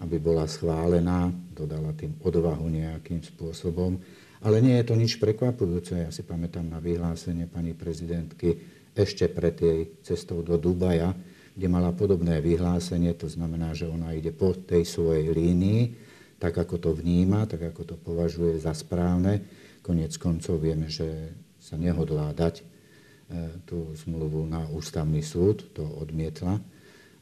aby 0.00 0.16
bola 0.16 0.48
schválená, 0.48 1.28
dodala 1.52 1.92
tým 1.92 2.16
odvahu 2.24 2.64
nejakým 2.72 3.20
spôsobom. 3.20 4.00
Ale 4.46 4.62
nie 4.62 4.78
je 4.78 4.86
to 4.86 4.94
nič 4.94 5.18
prekvapujúce. 5.18 6.06
Ja 6.06 6.14
si 6.14 6.22
pamätám 6.22 6.70
na 6.70 6.78
vyhlásenie 6.78 7.50
pani 7.50 7.74
prezidentky 7.74 8.54
ešte 8.94 9.26
pred 9.26 9.58
jej 9.58 9.90
cestou 10.06 10.46
do 10.46 10.54
Dubaja, 10.54 11.18
kde 11.58 11.66
mala 11.66 11.90
podobné 11.90 12.38
vyhlásenie, 12.38 13.10
to 13.18 13.26
znamená, 13.26 13.74
že 13.74 13.90
ona 13.90 14.14
ide 14.14 14.30
po 14.30 14.54
tej 14.54 14.86
svojej 14.86 15.34
línii, 15.34 15.98
tak 16.38 16.62
ako 16.62 16.78
to 16.78 16.90
vníma, 16.94 17.50
tak 17.50 17.74
ako 17.74 17.82
to 17.90 17.96
považuje 17.98 18.62
za 18.62 18.70
správne. 18.70 19.42
Konec 19.82 20.14
koncov 20.14 20.62
vieme, 20.62 20.86
že 20.86 21.34
sa 21.58 21.74
nehodlá 21.74 22.30
dať 22.30 22.62
e, 22.62 22.64
tú 23.66 23.98
zmluvu 23.98 24.46
na 24.46 24.62
ústavný 24.70 25.26
súd, 25.26 25.74
to 25.74 25.82
odmietla 25.82 26.62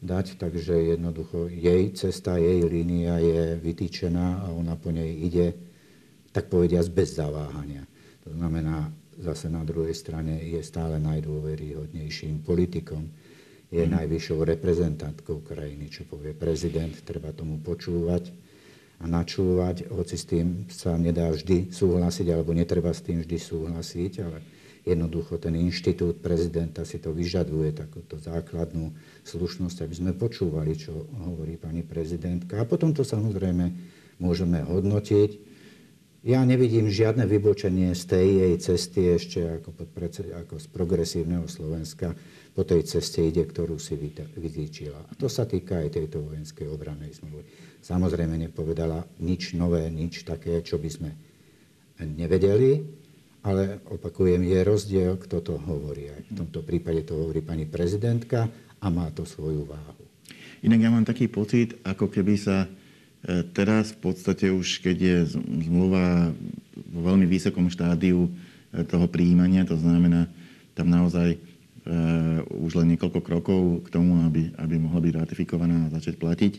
dať, 0.04 0.36
takže 0.36 0.92
jednoducho 0.92 1.48
jej 1.48 1.88
cesta, 1.96 2.36
jej 2.36 2.60
línia 2.68 3.16
je 3.16 3.56
vytýčená 3.56 4.44
a 4.44 4.52
ona 4.52 4.76
po 4.76 4.92
nej 4.92 5.08
ide, 5.08 5.56
tak 6.34 6.50
povediať, 6.50 6.90
bez 6.90 7.14
zaváhania. 7.14 7.86
To 8.26 8.34
znamená, 8.34 8.90
zase 9.22 9.46
na 9.46 9.62
druhej 9.62 9.94
strane 9.94 10.42
je 10.42 10.58
stále 10.66 10.98
najdôveryhodnejším 10.98 12.42
politikom. 12.42 13.06
Je 13.70 13.86
mm. 13.86 13.94
najvyššou 13.94 14.42
reprezentantkou 14.42 15.46
krajiny, 15.46 15.86
čo 15.86 16.02
povie 16.10 16.34
prezident, 16.34 16.90
treba 17.06 17.30
tomu 17.30 17.62
počúvať 17.62 18.34
a 19.02 19.06
načúvať, 19.06 19.90
hoci 19.90 20.16
s 20.18 20.24
tým 20.26 20.66
sa 20.70 20.94
nedá 20.98 21.30
vždy 21.30 21.70
súhlasiť, 21.70 22.26
alebo 22.30 22.54
netreba 22.54 22.90
s 22.94 23.02
tým 23.02 23.22
vždy 23.22 23.38
súhlasiť, 23.38 24.12
ale 24.22 24.38
jednoducho 24.86 25.38
ten 25.38 25.58
inštitút 25.58 26.22
prezidenta 26.22 26.86
si 26.86 27.02
to 27.02 27.10
vyžaduje, 27.10 27.74
takúto 27.74 28.18
základnú 28.22 28.94
slušnosť, 29.26 29.78
aby 29.82 29.94
sme 29.94 30.12
počúvali, 30.14 30.78
čo 30.78 30.94
hovorí 31.26 31.58
pani 31.58 31.82
prezidentka. 31.82 32.62
A 32.62 32.68
potom 32.68 32.94
to 32.94 33.02
samozrejme 33.02 33.74
môžeme 34.22 34.62
hodnotiť 34.62 35.53
ja 36.24 36.40
nevidím 36.40 36.88
žiadne 36.88 37.28
vybočenie 37.28 37.92
z 37.92 38.02
tej 38.08 38.28
jej 38.40 38.54
cesty 38.56 39.00
ešte 39.12 39.40
ako, 39.60 39.76
podpredsed, 39.76 40.32
ako 40.32 40.56
z 40.56 40.66
progresívneho 40.72 41.44
Slovenska 41.44 42.16
po 42.56 42.64
tej 42.64 42.88
ceste 42.88 43.20
ide, 43.20 43.44
ktorú 43.44 43.76
si 43.76 43.92
vytýčila. 44.32 44.96
A 44.96 45.12
to 45.20 45.28
sa 45.28 45.44
týka 45.44 45.84
aj 45.84 46.00
tejto 46.00 46.24
vojenskej 46.24 46.70
obranej 46.72 47.20
zmluvy. 47.20 47.44
Samozrejme 47.84 48.40
nepovedala 48.40 49.04
nič 49.20 49.52
nové, 49.52 49.84
nič 49.92 50.24
také, 50.24 50.64
čo 50.64 50.80
by 50.80 50.88
sme 50.88 51.10
nevedeli, 52.00 52.80
ale 53.44 53.84
opakujem, 53.92 54.40
je 54.48 54.60
rozdiel, 54.64 55.20
kto 55.20 55.44
to 55.44 55.54
hovorí. 55.60 56.08
Aj 56.08 56.24
v 56.24 56.32
tomto 56.40 56.64
prípade 56.64 57.04
to 57.04 57.20
hovorí 57.20 57.44
pani 57.44 57.68
prezidentka 57.68 58.48
a 58.80 58.86
má 58.88 59.12
to 59.12 59.28
svoju 59.28 59.68
váhu. 59.68 60.04
Inak 60.64 60.80
ja 60.80 60.88
mám 60.88 61.04
taký 61.04 61.28
pocit, 61.28 61.76
ako 61.84 62.08
keby 62.08 62.40
sa 62.40 62.64
teraz 63.56 63.96
v 63.96 63.98
podstate 64.10 64.52
už, 64.52 64.84
keď 64.84 64.96
je 65.00 65.16
zmluva 65.38 66.32
vo 66.92 67.00
veľmi 67.08 67.24
vysokom 67.24 67.72
štádiu 67.72 68.28
e, 68.28 68.30
toho 68.84 69.08
príjmania, 69.08 69.64
to 69.64 69.80
znamená, 69.80 70.28
tam 70.76 70.90
naozaj 70.90 71.38
už 72.48 72.80
len 72.80 72.96
niekoľko 72.96 73.20
krokov 73.20 73.60
k 73.84 73.88
tomu, 73.92 74.24
aby, 74.24 74.48
aby 74.56 74.74
mohla 74.80 75.04
byť 75.04 75.14
ratifikovaná 75.20 75.84
a 75.84 75.92
začať 75.92 76.16
platiť. 76.16 76.52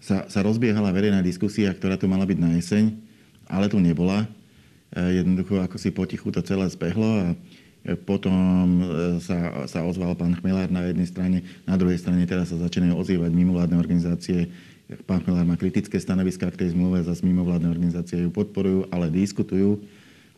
Sa, 0.00 0.24
sa 0.24 0.40
rozbiehala 0.40 0.88
verejná 0.88 1.20
diskusia, 1.20 1.68
ktorá 1.68 2.00
tu 2.00 2.08
mala 2.08 2.24
byť 2.24 2.38
na 2.40 2.56
jeseň, 2.56 2.96
ale 3.44 3.68
tu 3.68 3.76
nebola. 3.76 4.24
Jednoducho 4.96 5.60
ako 5.60 5.76
si 5.76 5.92
potichu 5.92 6.32
to 6.32 6.40
celé 6.40 6.64
zbehlo 6.72 7.04
a 7.04 7.26
potom 8.08 8.80
sa, 9.20 9.68
sa 9.68 9.84
ozval 9.84 10.16
pán 10.16 10.32
Chmelár 10.40 10.72
na 10.72 10.88
jednej 10.88 11.08
strane, 11.08 11.38
na 11.68 11.76
druhej 11.76 12.00
strane 12.00 12.24
teraz 12.24 12.48
sa 12.48 12.56
začínajú 12.56 12.96
ozývať 12.96 13.30
mimovládne 13.32 13.76
organizácie. 13.76 14.48
Pán 15.04 15.20
Chmelár 15.20 15.44
má 15.44 15.60
kritické 15.60 16.00
stanoviská 16.00 16.48
k 16.48 16.64
tej 16.64 16.72
zmluve, 16.72 17.04
zase 17.04 17.20
mimovládne 17.20 17.68
organizácie 17.68 18.24
ju 18.24 18.32
podporujú, 18.32 18.88
ale 18.88 19.12
diskutujú. 19.12 19.84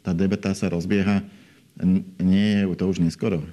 Tá 0.02 0.10
debata 0.10 0.50
sa 0.58 0.66
rozbieha. 0.66 1.22
Nie 2.18 2.66
je 2.66 2.74
to 2.74 2.90
už 2.90 2.98
neskoro. 2.98 3.46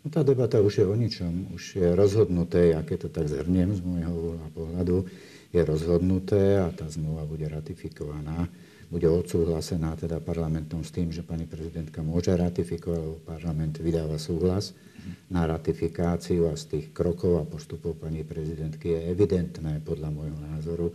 No, 0.00 0.06
tá 0.06 0.22
debata 0.22 0.62
už 0.62 0.80
je 0.80 0.86
o 0.86 0.94
ničom. 0.94 1.50
Už 1.50 1.82
je 1.82 1.88
rozhodnuté, 1.98 2.78
aké 2.78 2.94
to 2.94 3.10
tak 3.10 3.26
zhrniem 3.26 3.74
z 3.74 3.82
môjho 3.82 4.38
pohľadu, 4.54 5.10
je 5.50 5.60
rozhodnuté 5.66 6.62
a 6.62 6.70
tá 6.70 6.86
zmluva 6.86 7.26
bude 7.26 7.50
ratifikovaná. 7.50 8.46
Bude 8.90 9.06
odsúhlasená 9.06 9.94
teda 9.94 10.18
parlamentom 10.18 10.82
s 10.82 10.90
tým, 10.90 11.14
že 11.14 11.22
pani 11.22 11.46
prezidentka 11.46 12.02
môže 12.02 12.34
ratifikovať, 12.34 12.98
lebo 12.98 13.22
parlament 13.22 13.78
vydáva 13.78 14.18
súhlas 14.18 14.74
na 15.30 15.46
ratifikáciu 15.46 16.50
a 16.50 16.58
z 16.58 16.74
tých 16.74 16.86
krokov 16.90 17.38
a 17.38 17.46
postupov 17.46 18.02
pani 18.02 18.26
prezidentky 18.26 18.90
je 18.90 19.14
evidentné 19.14 19.78
podľa 19.86 20.10
môjho 20.10 20.38
názoru, 20.42 20.90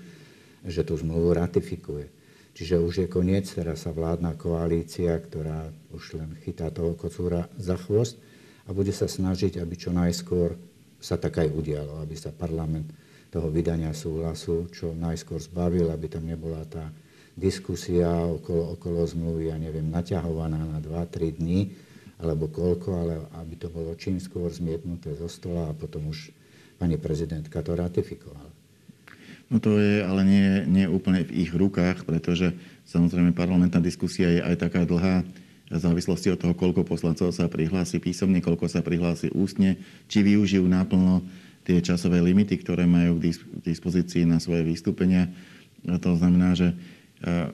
že 0.67 0.83
tú 0.83 0.99
zmluvu 0.99 1.39
ratifikuje. 1.39 2.11
Čiže 2.55 2.83
už 2.83 2.93
je 3.03 3.07
koniec, 3.07 3.47
teraz 3.47 3.87
sa 3.87 3.95
vládna 3.95 4.35
koalícia, 4.35 5.15
ktorá 5.15 5.71
už 5.95 6.19
len 6.19 6.35
chytá 6.43 6.71
toho 6.75 6.99
kocúra 6.99 7.47
za 7.55 7.79
chvost 7.79 8.19
a 8.67 8.75
bude 8.75 8.91
sa 8.91 9.07
snažiť, 9.07 9.55
aby 9.59 9.75
čo 9.75 9.95
najskôr 9.95 10.55
sa 10.99 11.15
tak 11.15 11.39
aj 11.39 11.47
udialo, 11.47 12.03
aby 12.03 12.15
sa 12.15 12.35
parlament 12.35 12.91
toho 13.31 13.47
vydania 13.51 13.91
súhlasu 13.91 14.67
čo 14.71 14.91
najskôr 14.95 15.39
zbavil, 15.39 15.91
aby 15.91 16.07
tam 16.07 16.27
nebola 16.27 16.63
tá 16.67 16.91
diskusia 17.35 18.09
okolo, 18.09 18.79
okolo 18.79 19.03
zmluvy, 19.03 19.51
ja 19.51 19.57
neviem, 19.59 19.91
naťahovaná 19.91 20.57
na 20.57 20.79
2-3 20.79 21.39
dní, 21.39 21.75
alebo 22.19 22.47
koľko, 22.47 22.89
ale 22.95 23.13
aby 23.43 23.53
to 23.59 23.67
bolo 23.67 23.91
čím 23.99 24.23
skôr 24.23 24.47
zmietnuté 24.47 25.11
zo 25.19 25.27
stola 25.27 25.69
a 25.69 25.75
potom 25.75 26.07
už 26.07 26.31
pani 26.79 26.95
prezidentka 26.95 27.59
to 27.59 27.75
ratifikovala. 27.75 28.51
No 29.51 29.61
to 29.61 29.77
je 29.77 30.01
ale 30.01 30.25
nie, 30.25 30.49
nie 30.65 30.85
úplne 30.89 31.21
v 31.21 31.45
ich 31.45 31.51
rukách, 31.53 32.07
pretože 32.07 32.55
samozrejme 32.87 33.35
parlamentná 33.35 33.77
diskusia 33.77 34.31
je 34.31 34.41
aj 34.41 34.55
taká 34.57 34.87
dlhá, 34.87 35.21
v 35.65 35.81
závislosti 35.81 36.29
od 36.29 36.37
toho, 36.37 36.53
koľko 36.53 36.85
poslancov 36.85 37.33
sa 37.33 37.49
prihlási 37.49 37.97
písomne, 37.97 38.37
koľko 38.37 38.69
sa 38.69 38.85
prihlási 38.85 39.33
ústne, 39.33 39.81
či 40.05 40.21
využijú 40.21 40.61
náplno 40.61 41.25
tie 41.65 41.81
časové 41.81 42.21
limity, 42.21 42.53
ktoré 42.61 42.85
majú 42.85 43.17
k 43.17 43.33
dispozícii 43.65 44.29
na 44.29 44.37
svoje 44.37 44.61
vystúpenia. 44.61 45.25
A 45.89 45.97
to 45.97 46.13
znamená, 46.13 46.53
že 46.53 46.77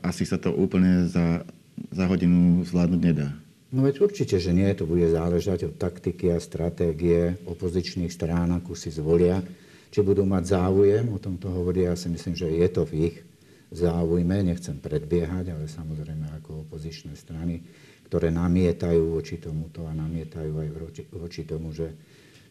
asi 0.03 0.27
sa 0.27 0.35
to 0.35 0.51
úplne 0.51 1.07
za, 1.07 1.47
za 1.89 2.05
hodinu 2.05 2.61
zvládnuť 2.67 3.01
nedá. 3.01 3.31
No 3.71 3.87
veď 3.87 4.03
určite, 4.03 4.35
že 4.35 4.51
nie. 4.51 4.67
To 4.75 4.83
bude 4.83 5.07
záležať 5.07 5.71
od 5.71 5.75
taktiky 5.79 6.35
a 6.35 6.43
stratégie 6.43 7.39
opozičných 7.47 8.11
strán, 8.11 8.51
akú 8.51 8.75
si 8.75 8.91
zvolia. 8.91 9.39
Či 9.91 10.03
budú 10.03 10.27
mať 10.27 10.59
záujem, 10.59 11.07
o 11.07 11.19
tomto 11.19 11.47
hovoria, 11.51 11.91
ja 11.91 11.95
si 11.95 12.11
myslím, 12.11 12.35
že 12.35 12.51
je 12.51 12.67
to 12.67 12.83
v 12.83 13.11
ich 13.11 13.17
záujme. 13.71 14.43
Nechcem 14.43 14.75
predbiehať, 14.75 15.55
ale 15.55 15.71
samozrejme 15.71 16.35
ako 16.43 16.67
opozičné 16.67 17.15
strany 17.15 17.63
ktoré 18.11 18.27
namietajú 18.27 19.15
voči 19.15 19.39
tomuto 19.39 19.87
a 19.87 19.95
namietajú 19.95 20.51
aj 20.59 20.69
voči 21.15 21.47
tomu, 21.47 21.71
že 21.71 21.95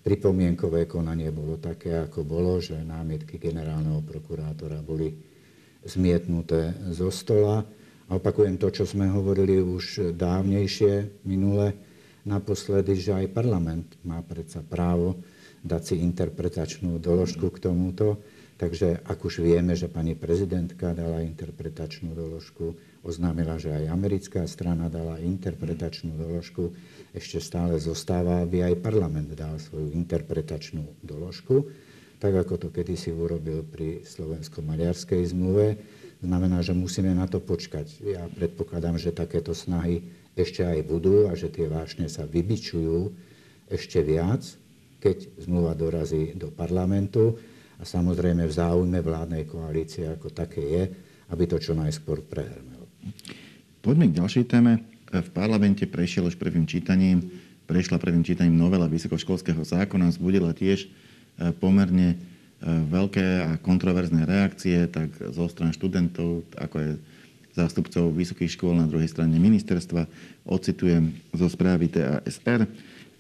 pripomienkové 0.00 0.88
konanie 0.88 1.28
bolo 1.28 1.60
také, 1.60 2.00
ako 2.00 2.24
bolo, 2.24 2.64
že 2.64 2.80
námietky 2.80 3.36
generálneho 3.36 4.00
prokurátora 4.00 4.80
boli 4.80 5.12
zmietnuté 5.84 6.76
zo 6.92 7.08
stola. 7.12 7.64
A 8.10 8.18
opakujem 8.18 8.58
to, 8.58 8.75
čo 8.75 8.84
sme 8.84 9.06
hovorili 9.06 9.62
už 9.62 10.14
dávnejšie, 10.18 11.22
minule, 11.22 11.78
naposledy, 12.26 12.99
že 12.99 13.14
aj 13.14 13.32
parlament 13.32 13.87
má 14.02 14.20
predsa 14.20 14.60
právo 14.60 15.22
dať 15.60 15.82
si 15.84 15.94
interpretačnú 16.00 16.96
doložku 16.96 17.52
k 17.52 17.70
tomuto. 17.70 18.20
Takže 18.60 19.00
ak 19.08 19.25
už 19.25 19.40
vieme, 19.40 19.72
že 19.72 19.88
pani 19.88 20.12
prezidentka 20.12 20.92
dala 20.92 21.25
interpretačnú 21.25 22.12
doložku, 22.12 22.76
oznámila, 23.00 23.56
že 23.56 23.72
aj 23.72 23.88
americká 23.88 24.44
strana 24.44 24.92
dala 24.92 25.16
interpretačnú 25.16 26.12
doložku. 26.12 26.76
Ešte 27.16 27.40
stále 27.40 27.80
zostáva, 27.80 28.44
aby 28.44 28.60
aj 28.60 28.84
parlament 28.84 29.32
dal 29.32 29.56
svoju 29.56 29.96
interpretačnú 29.96 31.00
doložku, 31.00 31.72
tak 32.20 32.36
ako 32.36 32.60
to 32.60 32.68
kedysi 32.68 33.16
urobil 33.16 33.64
pri 33.64 34.04
slovensko-maďarskej 34.04 35.32
zmluve. 35.32 35.80
Znamená, 36.20 36.60
že 36.60 36.76
musíme 36.76 37.16
na 37.16 37.24
to 37.24 37.40
počkať. 37.40 38.04
Ja 38.04 38.28
predpokladám, 38.28 39.00
že 39.00 39.08
takéto 39.08 39.56
snahy 39.56 40.04
ešte 40.36 40.60
aj 40.60 40.84
budú 40.84 41.32
a 41.32 41.34
že 41.34 41.48
tie 41.48 41.64
vášne 41.64 42.12
sa 42.12 42.28
vybičujú 42.28 43.08
ešte 43.72 44.04
viac, 44.04 44.44
keď 45.00 45.32
zmluva 45.40 45.72
dorazí 45.72 46.36
do 46.36 46.52
parlamentu 46.52 47.40
a 47.80 47.88
samozrejme 47.88 48.44
v 48.44 48.52
záujme 48.52 49.00
vládnej 49.00 49.48
koalície 49.48 50.04
ako 50.04 50.28
také 50.28 50.60
je, 50.60 50.82
aby 51.32 51.48
to 51.48 51.56
čo 51.56 51.72
najskôr 51.72 52.20
prehrmelo. 52.20 52.84
Poďme 53.80 54.12
k 54.12 54.20
ďalšej 54.20 54.44
téme. 54.44 54.84
V 55.08 55.30
parlamente 55.32 55.88
prešiel 55.88 56.28
už 56.28 56.36
prvým 56.36 56.68
čítaním, 56.68 57.32
prešla 57.64 57.96
prvým 57.96 58.20
čítaním 58.20 58.60
novela 58.60 58.84
vysokoškolského 58.92 59.64
zákona, 59.64 60.12
zbudila 60.12 60.52
tiež 60.52 60.92
pomerne 61.56 62.14
e, 62.14 62.16
veľké 62.68 63.26
a 63.40 63.50
kontroverzné 63.56 64.28
reakcie, 64.28 64.85
tak 64.92 65.09
zo 65.16 65.49
stran 65.49 65.73
študentov, 65.73 66.44
ako 66.61 66.76
je 66.76 66.90
zástupcov 67.56 68.14
vysokých 68.14 68.54
škôl, 68.54 68.76
na 68.76 68.87
druhej 68.87 69.11
strane 69.11 69.35
ministerstva. 69.40 70.06
Ocitujem 70.47 71.16
zo 71.35 71.49
správy 71.50 71.90
TASR. 71.90 72.68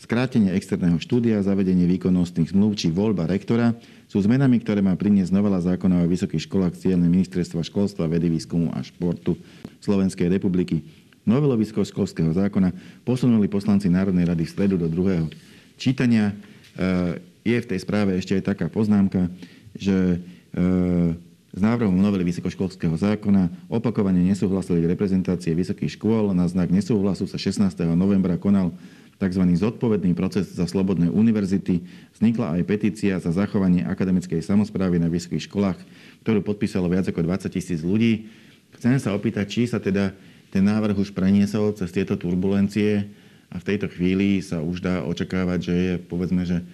Skrátenie 0.00 0.56
externého 0.56 0.96
štúdia, 0.96 1.44
zavedenie 1.44 1.84
výkonnostných 1.84 2.56
zmluv 2.56 2.72
či 2.72 2.88
voľba 2.88 3.28
rektora 3.28 3.76
sú 4.08 4.16
zmenami, 4.24 4.56
ktoré 4.64 4.80
má 4.80 4.96
priniesť 4.96 5.28
novela 5.28 5.60
zákona 5.60 6.00
o 6.00 6.08
vysokých 6.08 6.48
školách 6.48 6.80
cieľne 6.80 7.04
ministerstva 7.12 7.60
školstva, 7.60 8.08
vedy, 8.08 8.32
výskumu 8.32 8.72
a 8.72 8.80
športu 8.80 9.36
Slovenskej 9.84 10.32
republiky. 10.32 10.80
Novelo 11.28 11.52
vysokoškolského 11.60 12.32
zákona 12.32 12.72
posunuli 13.04 13.44
poslanci 13.44 13.92
Národnej 13.92 14.24
rady 14.24 14.48
v 14.48 14.52
stredu 14.56 14.80
do 14.80 14.88
druhého 14.88 15.28
čítania. 15.76 16.32
E, 16.32 17.20
je 17.50 17.64
v 17.64 17.70
tej 17.74 17.80
správe 17.82 18.14
ešte 18.14 18.38
aj 18.38 18.54
taká 18.54 18.66
poznámka, 18.70 19.26
že 19.74 20.18
e, 20.54 20.58
s 21.50 21.60
návrhom 21.60 21.98
novely 21.98 22.22
vysokoškolského 22.30 22.94
zákona 22.94 23.50
opakovane 23.66 24.22
nesúhlasili 24.22 24.86
reprezentácie 24.86 25.50
vysokých 25.50 25.98
škôl. 25.98 26.30
Na 26.30 26.46
znak 26.46 26.70
nesúhlasu 26.70 27.26
sa 27.26 27.34
16. 27.34 27.74
novembra 27.98 28.38
konal 28.38 28.70
tzv. 29.20 29.44
zodpovedný 29.58 30.16
proces 30.16 30.48
za 30.48 30.64
slobodné 30.64 31.12
univerzity, 31.12 31.84
vznikla 32.16 32.56
aj 32.56 32.62
petícia 32.64 33.20
za 33.20 33.28
zachovanie 33.34 33.84
akademickej 33.84 34.40
samozprávy 34.40 34.96
na 34.96 35.12
vysokých 35.12 35.44
školách, 35.44 35.78
ktorú 36.24 36.40
podpísalo 36.40 36.88
viac 36.88 37.04
ako 37.04 37.28
20 37.28 37.52
tisíc 37.52 37.84
ľudí. 37.84 38.32
Chcem 38.80 38.96
sa 38.96 39.12
opýtať, 39.12 39.44
či 39.50 39.62
sa 39.68 39.76
teda 39.76 40.16
ten 40.48 40.64
návrh 40.64 40.96
už 40.96 41.12
preniesol 41.12 41.76
cez 41.76 41.92
tieto 41.92 42.16
turbulencie 42.16 43.12
a 43.52 43.60
v 43.60 43.66
tejto 43.66 43.92
chvíli 43.92 44.40
sa 44.40 44.64
už 44.64 44.80
dá 44.80 45.04
očakávať, 45.04 45.58
že 45.68 45.74
je 45.74 45.92
povedzme, 46.00 46.42
že 46.48 46.64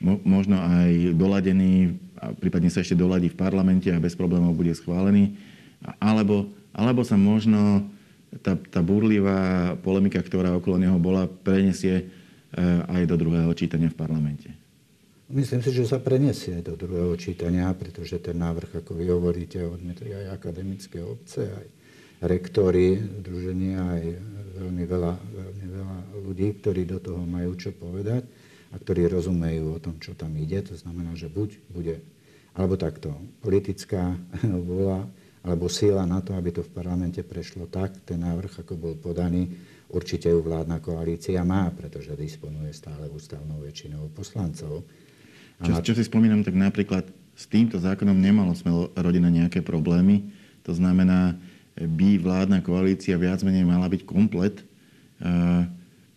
možno 0.00 0.56
aj 0.62 1.14
doladený 1.18 1.98
prípadne 2.38 2.70
sa 2.70 2.82
ešte 2.82 2.98
doladí 2.98 3.30
v 3.30 3.38
parlamente 3.38 3.88
a 3.90 4.02
bez 4.02 4.18
problémov 4.18 4.56
bude 4.58 4.74
schválený. 4.74 5.38
Alebo, 6.02 6.50
alebo 6.74 7.06
sa 7.06 7.14
možno 7.14 7.86
tá, 8.42 8.58
tá 8.58 8.82
burlivá 8.82 9.74
polemika, 9.80 10.18
ktorá 10.18 10.58
okolo 10.58 10.82
neho 10.82 10.98
bola, 10.98 11.30
prenesie 11.30 12.02
eh, 12.02 12.90
aj 12.90 13.06
do 13.06 13.16
druhého 13.16 13.52
čítania 13.54 13.88
v 13.88 13.98
parlamente? 13.98 14.50
Myslím 15.28 15.60
si, 15.60 15.76
že 15.76 15.84
sa 15.84 16.00
prenesie 16.00 16.64
do 16.64 16.72
druhého 16.72 17.12
čítania, 17.20 17.68
pretože 17.76 18.16
ten 18.16 18.40
návrh, 18.40 18.80
ako 18.80 18.96
vy 18.96 19.12
hovoríte, 19.12 19.60
odmietli 19.60 20.16
aj 20.16 20.40
akademické 20.40 21.04
obce, 21.04 21.44
aj 21.44 21.66
rektory, 22.24 22.96
združenia, 23.22 23.76
aj 23.76 24.04
veľmi 24.56 24.84
veľa, 24.88 25.12
veľmi 25.20 25.66
veľa 25.68 25.98
ľudí, 26.24 26.48
ktorí 26.58 26.88
do 26.88 26.98
toho 26.98 27.22
majú 27.28 27.54
čo 27.60 27.76
povedať 27.76 28.47
a 28.68 28.74
ktorí 28.76 29.08
rozumejú 29.08 29.76
o 29.76 29.82
tom, 29.82 29.96
čo 30.00 30.12
tam 30.12 30.36
ide. 30.36 30.60
To 30.68 30.74
znamená, 30.76 31.16
že 31.16 31.32
buď 31.32 31.56
bude, 31.72 32.00
alebo 32.52 32.76
takto, 32.76 33.16
politická 33.40 34.16
vôľa 34.68 35.08
alebo 35.46 35.70
síla 35.70 36.04
na 36.04 36.20
to, 36.20 36.34
aby 36.34 36.50
to 36.52 36.66
v 36.66 36.74
parlamente 36.74 37.22
prešlo 37.22 37.70
tak, 37.70 37.94
ten 38.04 38.20
návrh, 38.20 38.60
ako 38.66 38.74
bol 38.74 38.94
podaný, 38.98 39.48
určite 39.88 40.28
ju 40.28 40.44
vládna 40.44 40.82
koalícia 40.82 41.40
má, 41.46 41.70
pretože 41.72 42.12
disponuje 42.18 42.74
stále 42.74 43.08
ústavnou 43.08 43.62
väčšinou 43.64 44.12
poslancov. 44.12 44.84
Čo, 45.62 45.72
čo 45.80 45.92
si 45.96 46.04
spomínam, 46.04 46.44
tak 46.44 46.52
napríklad 46.52 47.06
s 47.38 47.46
týmto 47.46 47.78
zákonom 47.78 48.18
nemalo 48.18 48.52
sme 48.54 48.90
rodina 48.98 49.30
nejaké 49.30 49.62
problémy. 49.62 50.26
To 50.66 50.74
znamená, 50.74 51.38
by 51.78 52.18
vládna 52.18 52.58
koalícia 52.62 53.14
viac 53.14 53.42
menej 53.46 53.62
mala 53.62 53.86
byť 53.86 54.02
komplet. 54.02 54.62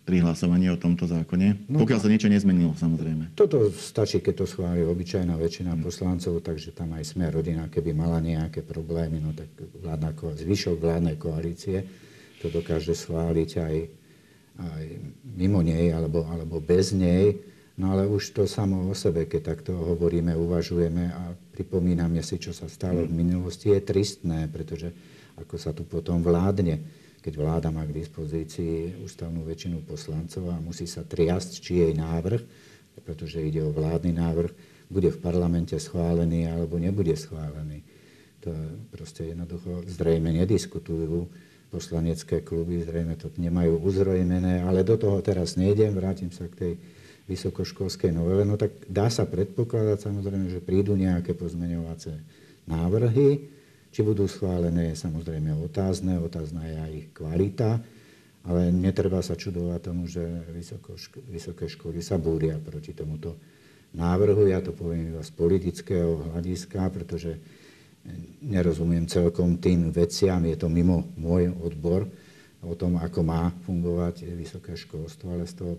Pri 0.02 0.18
hlasovaní 0.18 0.66
o 0.70 0.78
tomto 0.78 1.06
zákone? 1.06 1.70
No, 1.70 1.86
pokiaľ 1.86 2.00
sa 2.02 2.10
niečo 2.10 2.26
nezmenilo, 2.26 2.74
samozrejme. 2.74 3.38
Toto 3.38 3.70
stačí, 3.70 4.18
keď 4.18 4.42
to 4.42 4.46
schváli 4.50 4.82
obyčajná 4.82 5.38
väčšina 5.38 5.78
poslancov, 5.78 6.42
takže 6.42 6.74
tam 6.74 6.98
aj 6.98 7.14
sme 7.14 7.30
rodina, 7.30 7.70
keby 7.70 7.94
mala 7.94 8.18
nejaké 8.18 8.66
problémy, 8.66 9.22
no 9.22 9.30
tak 9.30 9.46
vládna, 9.78 10.10
zvyšok 10.14 10.76
vládnej 10.82 11.16
koalície 11.22 11.86
to 12.42 12.50
dokáže 12.50 12.98
schváliť 12.98 13.50
aj, 13.62 13.76
aj 14.58 14.84
mimo 15.38 15.62
nej 15.62 15.94
alebo, 15.94 16.26
alebo 16.26 16.58
bez 16.58 16.90
nej. 16.90 17.38
No 17.78 17.94
ale 17.94 18.10
už 18.10 18.34
to 18.34 18.44
samo 18.50 18.90
o 18.90 18.94
sebe, 18.98 19.30
keď 19.30 19.54
takto 19.54 19.72
hovoríme, 19.72 20.34
uvažujeme 20.34 21.04
a 21.14 21.32
pripomíname 21.54 22.20
si, 22.20 22.42
čo 22.42 22.50
sa 22.50 22.66
stalo 22.66 23.06
v 23.06 23.14
minulosti, 23.14 23.70
je 23.70 23.80
tristné, 23.80 24.50
pretože 24.50 24.90
ako 25.38 25.54
sa 25.56 25.70
tu 25.72 25.86
potom 25.86 26.20
vládne 26.20 26.82
keď 27.22 27.32
vláda 27.38 27.68
má 27.70 27.86
k 27.86 27.94
dispozícii 28.02 28.98
ústavnú 29.06 29.46
väčšinu 29.46 29.86
poslancov 29.86 30.50
a 30.50 30.58
musí 30.58 30.90
sa 30.90 31.06
triasť, 31.06 31.62
či 31.62 31.72
jej 31.86 31.92
návrh, 31.94 32.42
pretože 33.06 33.38
ide 33.40 33.62
o 33.62 33.70
vládny 33.70 34.12
návrh, 34.12 34.52
bude 34.92 35.08
v 35.08 35.22
parlamente 35.22 35.72
schválený 35.78 36.50
alebo 36.50 36.76
nebude 36.76 37.16
schválený. 37.16 37.80
To 38.44 38.52
proste 38.92 39.32
jednoducho 39.32 39.86
zrejme 39.88 40.34
nediskutujú 40.34 41.30
poslanecké 41.72 42.44
kluby, 42.44 42.84
zrejme 42.84 43.16
to 43.16 43.32
nemajú 43.40 43.80
uzrojmené, 43.80 44.60
ale 44.60 44.84
do 44.84 45.00
toho 45.00 45.24
teraz 45.24 45.56
nejdem, 45.56 45.96
vrátim 45.96 46.28
sa 46.28 46.44
k 46.50 46.58
tej 46.58 46.72
vysokoškolskej 47.30 48.12
novele. 48.12 48.44
No 48.44 48.60
tak 48.60 48.76
dá 48.90 49.08
sa 49.08 49.24
predpokladať 49.24 50.04
samozrejme, 50.04 50.52
že 50.52 50.60
prídu 50.60 50.98
nejaké 50.98 51.32
pozmeňovacie 51.32 52.18
návrhy, 52.68 53.48
či 53.92 54.00
budú 54.00 54.24
schválené, 54.24 54.96
je 54.96 55.04
samozrejme 55.04 55.52
otázne, 55.60 56.16
otázna 56.16 56.64
je 56.64 56.76
aj 56.80 56.92
ich 56.96 57.08
kvalita, 57.12 57.78
ale 58.48 58.72
netreba 58.72 59.20
sa 59.22 59.36
čudovať 59.36 59.80
tomu, 59.84 60.08
že 60.08 60.24
vysoké 61.28 61.68
školy 61.68 62.00
sa 62.00 62.16
búria 62.16 62.56
proti 62.58 62.96
tomuto 62.96 63.36
návrhu. 63.92 64.48
Ja 64.48 64.64
to 64.64 64.72
poviem 64.72 65.14
iba 65.14 65.22
z 65.22 65.30
politického 65.36 66.32
hľadiska, 66.32 66.88
pretože 66.90 67.38
nerozumiem 68.42 69.06
celkom 69.06 69.62
tým 69.62 69.94
veciam, 69.94 70.42
je 70.42 70.58
to 70.58 70.66
mimo 70.66 71.06
môj 71.14 71.54
odbor 71.62 72.08
o 72.64 72.74
tom, 72.74 72.98
ako 72.98 73.20
má 73.22 73.54
fungovať 73.62 74.26
vysoké 74.34 74.74
školstvo, 74.74 75.36
ale 75.36 75.46
z 75.46 75.62
toho 75.62 75.78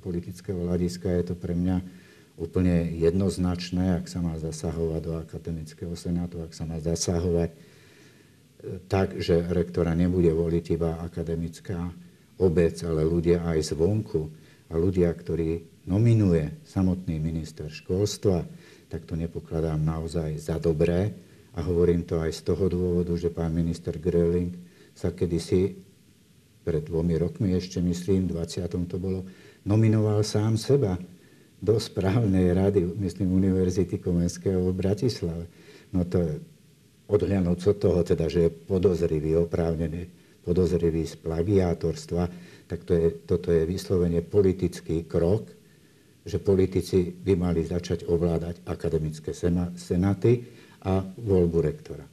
politického 0.00 0.64
hľadiska 0.64 1.12
je 1.20 1.24
to 1.28 1.34
pre 1.36 1.52
mňa 1.52 2.07
úplne 2.38 2.94
jednoznačné, 2.94 3.98
ak 3.98 4.06
sa 4.06 4.22
má 4.22 4.38
zasahovať 4.38 5.00
do 5.02 5.12
akademického 5.18 5.92
senátu, 5.98 6.38
ak 6.38 6.54
sa 6.54 6.62
má 6.62 6.78
zasahovať 6.78 7.50
e, 7.50 7.56
tak, 8.86 9.18
že 9.18 9.42
rektora 9.50 9.90
nebude 9.98 10.30
voliť 10.30 10.64
iba 10.78 11.02
akademická 11.02 11.90
obec, 12.38 12.78
ale 12.86 13.02
ľudia 13.02 13.42
aj 13.42 13.74
zvonku 13.74 14.30
a 14.70 14.78
ľudia, 14.78 15.10
ktorí 15.10 15.82
nominuje 15.90 16.62
samotný 16.62 17.18
minister 17.18 17.66
školstva, 17.66 18.46
tak 18.86 19.02
to 19.02 19.18
nepokladám 19.18 19.82
naozaj 19.82 20.38
za 20.38 20.62
dobré. 20.62 21.10
A 21.58 21.66
hovorím 21.66 22.06
to 22.06 22.22
aj 22.22 22.38
z 22.38 22.40
toho 22.46 22.70
dôvodu, 22.70 23.18
že 23.18 23.34
pán 23.34 23.50
minister 23.50 23.98
Gröling 23.98 24.54
sa 24.94 25.10
kedysi, 25.10 25.74
pred 26.62 26.84
dvomi 26.86 27.18
rokmi 27.18 27.56
ešte 27.56 27.82
myslím, 27.82 28.30
20. 28.30 28.68
to 28.86 28.96
bolo, 29.00 29.26
nominoval 29.66 30.22
sám 30.22 30.54
seba 30.54 31.00
do 31.58 31.74
správnej 31.82 32.54
rady, 32.54 32.86
myslím, 33.02 33.34
Univerzity 33.34 33.98
Komenského 33.98 34.62
v 34.70 34.78
Bratislave. 34.78 35.44
No 35.90 36.06
to 36.06 36.38
odhľadnúť 37.10 37.58
od 37.58 37.76
toho, 37.82 38.00
teda, 38.06 38.30
že 38.30 38.46
je 38.46 38.50
podozrivý, 38.52 39.34
oprávnený, 39.40 40.06
podozrivý 40.44 41.02
z 41.08 41.18
plagiátorstva, 41.18 42.22
tak 42.68 42.84
to 42.84 42.92
je, 42.94 43.08
toto 43.24 43.48
je 43.50 43.64
vyslovene 43.64 44.22
politický 44.22 45.08
krok, 45.08 45.50
že 46.28 46.38
politici 46.38 47.08
by 47.08 47.34
mali 47.34 47.64
začať 47.64 48.04
ovládať 48.04 48.68
akademické 48.68 49.32
senáty 49.74 50.44
a 50.84 51.00
voľbu 51.00 51.58
rektora. 51.64 52.04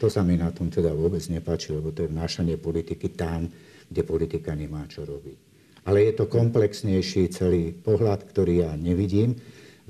To 0.00 0.08
sa 0.08 0.24
mi 0.24 0.36
na 0.36 0.52
tom 0.52 0.68
teda 0.68 0.92
vôbec 0.92 1.20
nepáči, 1.28 1.72
lebo 1.72 1.92
to 1.92 2.04
je 2.04 2.12
vnášanie 2.12 2.56
politiky 2.60 3.12
tam, 3.16 3.48
kde 3.88 4.02
politika 4.04 4.52
nemá 4.52 4.84
čo 4.88 5.04
robiť. 5.04 5.49
Ale 5.84 6.04
je 6.04 6.12
to 6.12 6.28
komplexnejší 6.28 7.32
celý 7.32 7.72
pohľad, 7.72 8.28
ktorý 8.28 8.68
ja 8.68 8.72
nevidím 8.76 9.36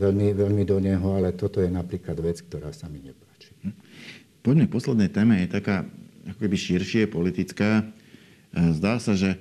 veľmi, 0.01 0.33
veľmi 0.33 0.63
do 0.65 0.81
neho, 0.81 1.09
ale 1.13 1.37
toto 1.37 1.61
je 1.61 1.69
napríklad 1.69 2.17
vec, 2.25 2.41
ktorá 2.41 2.73
sa 2.73 2.89
mi 2.89 3.05
nepáči. 3.05 3.53
Hm. 3.61 3.77
Poďme 4.41 4.67
k 4.73 5.13
téme, 5.13 5.45
je 5.45 5.53
taká 5.53 5.85
ako 6.25 6.39
keby 6.41 6.57
širšie, 6.57 7.03
politická. 7.13 7.81
E, 7.81 7.85
zdá 8.73 8.97
sa, 8.97 9.13
že 9.13 9.37
e, 9.37 9.39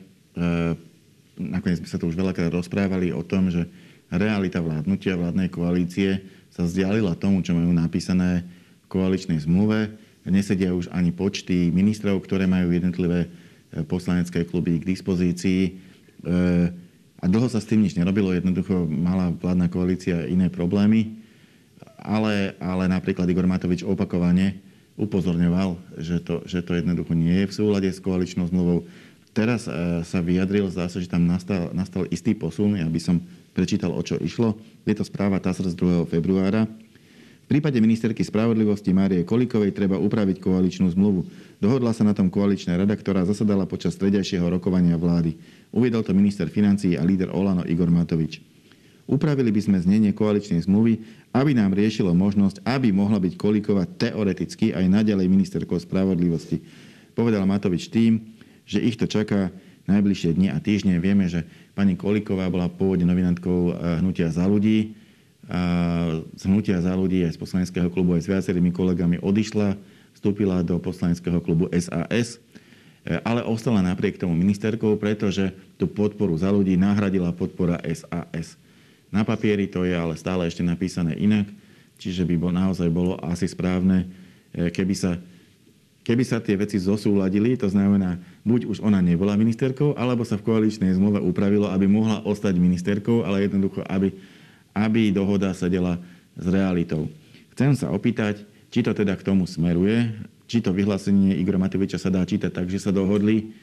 nakoniec 1.39 1.79
sme 1.79 1.88
sa 1.88 1.95
tu 1.95 2.12
už 2.12 2.19
veľakrát 2.19 2.51
rozprávali 2.51 3.15
o 3.15 3.23
tom, 3.23 3.47
že 3.47 3.63
realita 4.12 4.59
vládnutia 4.59 5.15
vládnej 5.15 5.47
koalície 5.47 6.19
sa 6.51 6.67
vzdialila 6.67 7.15
tomu, 7.15 7.39
čo 7.39 7.55
majú 7.55 7.71
napísané 7.71 8.43
v 8.83 8.99
koaličnej 8.99 9.39
zmluve. 9.39 9.95
Nesedia 10.27 10.75
už 10.75 10.91
ani 10.91 11.15
počty 11.15 11.71
ministrov, 11.71 12.21
ktoré 12.21 12.45
majú 12.45 12.75
jednotlivé 12.75 13.25
e, 13.25 13.29
poslanecké 13.88 14.43
kluby 14.43 14.83
k 14.83 14.89
dispozícii 14.91 15.88
a 17.19 17.25
dlho 17.27 17.47
sa 17.51 17.60
s 17.60 17.67
tým 17.67 17.84
nič 17.84 17.95
nerobilo, 17.99 18.32
jednoducho 18.32 18.88
mala 18.88 19.32
vládna 19.36 19.67
koalícia 19.67 20.27
iné 20.27 20.47
problémy, 20.47 21.19
ale, 21.99 22.55
ale 22.63 22.88
napríklad 22.88 23.27
Igor 23.27 23.47
Matovič 23.47 23.84
opakovane 23.84 24.63
upozorňoval, 24.99 25.99
že 25.99 26.19
to, 26.23 26.43
že 26.43 26.63
to 26.63 26.75
jednoducho 26.75 27.15
nie 27.15 27.43
je 27.43 27.49
v 27.51 27.55
súlade 27.55 27.88
s 27.91 28.03
koaličnou 28.03 28.47
zmluvou. 28.51 28.88
Teraz 29.32 29.67
e, 29.67 30.03
sa 30.03 30.19
vyjadril, 30.19 30.67
zdá 30.67 30.91
že 30.91 31.08
tam 31.08 31.23
nastal, 31.23 31.71
nastal 31.71 32.03
istý 32.12 32.36
posun, 32.36 32.75
ja 32.75 32.88
by 32.88 32.99
som 32.99 33.23
prečítal, 33.55 33.95
o 33.95 34.01
čo 34.03 34.19
išlo. 34.19 34.60
Je 34.84 34.95
to 34.95 35.08
správa 35.08 35.39
TASR 35.39 35.71
z 35.71 35.75
2. 35.75 36.08
februára. 36.12 36.67
Prípade 37.49 37.81
ministerky 37.81 38.21
spravodlivosti 38.21 38.93
Márie 38.93 39.25
Kolikovej 39.25 39.73
treba 39.73 39.97
upraviť 39.97 40.38
koaličnú 40.38 40.85
zmluvu. 40.93 41.25
Dohodla 41.57 41.97
sa 41.97 42.05
na 42.05 42.13
tom 42.13 42.29
koaličná 42.29 42.77
rada, 42.77 42.93
ktorá 42.93 43.25
zasadala 43.25 43.65
počas 43.65 43.97
stredajšieho 43.97 44.45
rokovania 44.53 44.93
vlády. 44.93 45.33
Uviedol 45.73 46.05
to 46.05 46.13
minister 46.13 46.45
financií 46.45 46.93
a 46.93 47.01
líder 47.01 47.33
Olano 47.33 47.65
Igor 47.65 47.89
Matovič. 47.89 48.38
Upravili 49.09 49.49
by 49.49 49.65
sme 49.65 49.81
znenie 49.81 50.13
koaličnej 50.13 50.62
zmluvy, 50.62 51.01
aby 51.33 51.57
nám 51.57 51.73
riešilo 51.73 52.13
možnosť, 52.13 52.62
aby 52.69 52.93
mohla 52.93 53.17
byť 53.17 53.33
Kolíková 53.33 53.89
teoreticky 53.97 54.69
aj 54.69 54.85
naďalej 54.85 55.25
ministerkou 55.25 55.81
spravodlivosti. 55.81 56.62
Povedal 57.17 57.49
Matovič 57.49 57.89
tým, 57.89 58.29
že 58.69 58.77
ich 58.77 58.93
to 58.93 59.09
čaká 59.09 59.49
najbližšie 59.89 60.38
dni 60.38 60.53
a 60.53 60.62
týždne. 60.62 61.01
Vieme, 61.01 61.25
že 61.25 61.49
pani 61.73 61.97
Kolíková 61.97 62.45
bola 62.53 62.69
pôvodne 62.69 63.09
novinantkou 63.09 63.73
eh, 63.73 64.05
Hnutia 64.05 64.29
za 64.29 64.45
ľudí 64.45 64.98
z 66.38 66.43
hnutia 66.45 66.77
za 66.77 66.93
ľudí 66.93 67.25
aj 67.25 67.33
z 67.33 67.41
poslaneckého 67.41 67.89
klubu 67.89 68.13
aj 68.13 68.21
s 68.21 68.29
viacerými 68.29 68.69
kolegami 68.69 69.17
odišla, 69.17 69.73
vstúpila 70.13 70.62
do 70.62 70.77
poslaneckého 70.77 71.41
klubu 71.41 71.65
SAS, 71.73 72.38
e, 73.01 73.17
ale 73.25 73.41
ostala 73.41 73.81
napriek 73.81 74.21
tomu 74.21 74.38
ministerkou, 74.38 74.93
pretože 75.01 75.49
tú 75.81 75.89
podporu 75.89 76.38
za 76.38 76.53
ľudí 76.53 76.77
nahradila 76.77 77.33
podpora 77.33 77.81
SAS. 77.81 78.62
Na 79.09 79.25
papieri 79.25 79.65
to 79.65 79.89
je 79.89 79.97
ale 79.97 80.13
stále 80.21 80.45
ešte 80.45 80.62
napísané 80.62 81.17
inak, 81.17 81.49
čiže 81.97 82.21
by 82.29 82.35
bol, 82.38 82.53
naozaj 82.53 82.89
bolo 82.93 83.17
asi 83.25 83.49
správne, 83.49 84.05
e, 84.53 84.69
keby 84.69 84.93
sa, 84.93 85.17
keby 86.05 86.29
sa 86.29 86.38
tie 86.38 86.62
veci 86.62 86.77
zosúladili, 86.77 87.57
to 87.57 87.65
znamená, 87.65 88.21
buď 88.45 88.69
už 88.69 88.85
ona 88.85 89.01
nebola 89.01 89.33
ministerkou, 89.33 89.97
alebo 89.97 90.21
sa 90.21 90.38
v 90.38 90.45
koaličnej 90.45 90.93
zmluve 90.93 91.17
upravilo, 91.25 91.73
aby 91.73 91.89
mohla 91.89 92.21
ostať 92.21 92.53
ministerkou, 92.53 93.25
ale 93.25 93.49
jednoducho, 93.49 93.81
aby 93.89 94.13
aby 94.73 95.12
dohoda 95.13 95.51
sedela 95.53 95.99
s 96.38 96.45
realitou. 96.47 97.10
Chcem 97.53 97.75
sa 97.75 97.91
opýtať, 97.91 98.43
či 98.69 98.86
to 98.86 98.95
teda 98.95 99.17
k 99.17 99.25
tomu 99.25 99.43
smeruje, 99.49 100.15
či 100.49 100.63
to 100.63 100.73
vyhlásenie 100.73 101.38
Igora 101.38 101.62
Matoviča 101.62 102.01
sa 102.01 102.10
dá 102.10 102.25
čítať 102.25 102.49
tak, 102.49 102.71
že 102.71 102.82
sa 102.82 102.89
dohodli, 102.89 103.53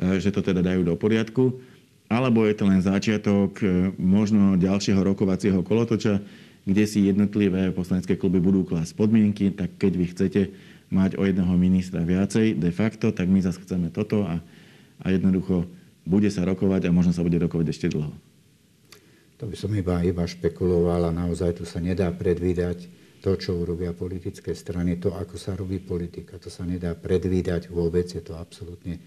e, 0.00 0.16
že 0.22 0.32
to 0.32 0.40
teda 0.40 0.64
dajú 0.64 0.86
do 0.86 0.94
poriadku, 0.96 1.60
alebo 2.08 2.48
je 2.48 2.54
to 2.56 2.64
len 2.64 2.80
začiatok 2.80 3.60
e, 3.60 3.92
možno 4.00 4.56
ďalšieho 4.56 5.00
rokovacieho 5.04 5.60
kolotoča, 5.60 6.22
kde 6.64 6.84
si 6.84 7.08
jednotlivé 7.08 7.72
poslanecké 7.72 8.16
kluby 8.16 8.40
budú 8.40 8.64
klásť 8.64 8.92
podmienky, 8.96 9.52
tak 9.52 9.76
keď 9.80 9.92
vy 9.96 10.06
chcete 10.12 10.42
mať 10.90 11.16
o 11.16 11.22
jedného 11.24 11.54
ministra 11.56 12.02
viacej 12.02 12.58
de 12.58 12.70
facto, 12.74 13.14
tak 13.14 13.30
my 13.30 13.40
zase 13.40 13.62
chceme 13.62 13.88
toto 13.94 14.26
a, 14.26 14.42
a 15.00 15.06
jednoducho 15.12 15.64
bude 16.04 16.28
sa 16.28 16.42
rokovať 16.42 16.88
a 16.88 16.94
možno 16.94 17.14
sa 17.14 17.22
bude 17.22 17.38
rokovať 17.38 17.66
ešte 17.70 17.86
dlho. 17.92 18.12
To 19.40 19.48
by 19.48 19.56
som 19.56 19.72
iba, 19.72 20.04
iba 20.04 20.28
špekuloval 20.28 21.08
a 21.08 21.16
naozaj 21.16 21.56
tu 21.56 21.64
sa 21.64 21.80
nedá 21.80 22.12
predvídať 22.12 22.92
to, 23.24 23.36
čo 23.40 23.56
urobia 23.56 23.96
politické 23.96 24.52
strany, 24.52 25.00
to, 25.00 25.16
ako 25.16 25.40
sa 25.40 25.56
robí 25.56 25.80
politika. 25.80 26.36
To 26.36 26.52
sa 26.52 26.68
nedá 26.68 26.92
predvídať 26.92 27.72
vôbec, 27.72 28.04
je 28.08 28.20
to 28.20 28.36
absolútne 28.36 29.00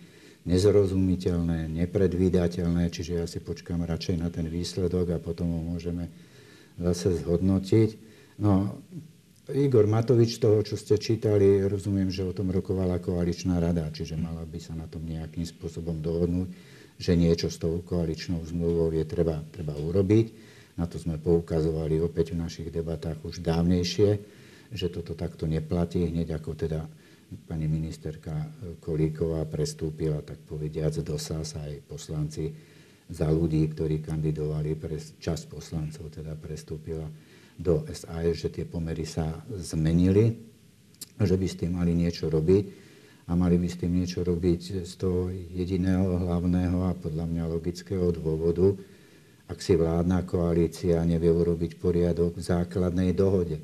nezrozumiteľné, 0.44 1.72
nepredvídateľné, 1.72 2.90
čiže 2.90 3.22
ja 3.22 3.26
si 3.30 3.40
počkám 3.40 3.86
radšej 3.86 4.16
na 4.20 4.30
ten 4.34 4.50
výsledok 4.50 5.16
a 5.16 5.24
potom 5.24 5.54
ho 5.54 5.62
môžeme 5.78 6.10
zase 6.82 7.14
zhodnotiť. 7.22 7.90
No, 8.42 8.82
Igor 9.54 9.86
Matovič, 9.86 10.40
toho, 10.42 10.66
čo 10.66 10.80
ste 10.80 10.98
čítali, 10.98 11.62
rozumiem, 11.64 12.10
že 12.10 12.26
o 12.26 12.36
tom 12.36 12.50
rokovala 12.50 13.00
koaličná 13.00 13.62
rada, 13.62 13.86
čiže 13.92 14.18
mala 14.18 14.44
by 14.48 14.60
sa 14.60 14.74
na 14.74 14.90
tom 14.90 15.06
nejakým 15.06 15.46
spôsobom 15.46 16.00
dohodnúť. 16.00 16.73
Že 16.98 17.18
niečo 17.18 17.50
s 17.50 17.58
tou 17.58 17.82
koaličnou 17.82 18.42
zmluvou 18.46 18.94
je 18.94 19.06
treba, 19.06 19.42
treba 19.52 19.74
urobiť. 19.74 20.26
Na 20.78 20.90
to 20.90 20.98
sme 20.98 21.22
poukazovali 21.22 22.02
opäť 22.02 22.34
v 22.34 22.42
našich 22.42 22.70
debatách 22.74 23.22
už 23.22 23.46
dávnejšie, 23.46 24.10
že 24.74 24.88
toto 24.90 25.14
takto 25.14 25.46
neplatí, 25.46 26.02
hneď 26.10 26.42
ako 26.42 26.58
teda 26.58 26.82
pani 27.46 27.66
ministerka 27.66 28.50
Kolíková 28.82 29.46
prestúpila, 29.50 30.22
tak 30.22 30.42
povediac, 30.46 30.94
do 31.02 31.18
SAS 31.18 31.58
aj 31.58 31.82
poslanci 31.86 32.54
za 33.10 33.30
ľudí, 33.30 33.70
ktorí 33.70 34.02
kandidovali, 34.02 34.74
pre 34.78 34.98
časť 34.98 35.44
poslancov 35.50 36.10
teda 36.14 36.34
prestúpila 36.38 37.06
do 37.58 37.86
SAS, 37.94 38.38
že 38.38 38.50
tie 38.50 38.66
pomery 38.66 39.06
sa 39.06 39.30
zmenili, 39.54 40.34
že 41.22 41.38
by 41.38 41.46
s 41.46 41.60
tým 41.62 41.78
mali 41.78 41.94
niečo 41.94 42.30
robiť 42.30 42.83
a 43.24 43.32
mali 43.40 43.56
by 43.56 43.68
s 43.72 43.80
tým 43.80 43.96
niečo 43.96 44.24
robiť 44.24 44.84
z 44.84 44.94
toho 45.00 45.32
jediného 45.32 46.20
hlavného 46.20 46.92
a 46.92 46.92
podľa 46.92 47.26
mňa 47.30 47.44
logického 47.48 48.12
dôvodu, 48.12 48.76
ak 49.48 49.60
si 49.60 49.76
vládna 49.80 50.24
koalícia 50.28 51.04
nevie 51.08 51.32
urobiť 51.32 51.80
poriadok 51.80 52.40
v 52.40 52.44
základnej 52.44 53.16
dohode, 53.16 53.60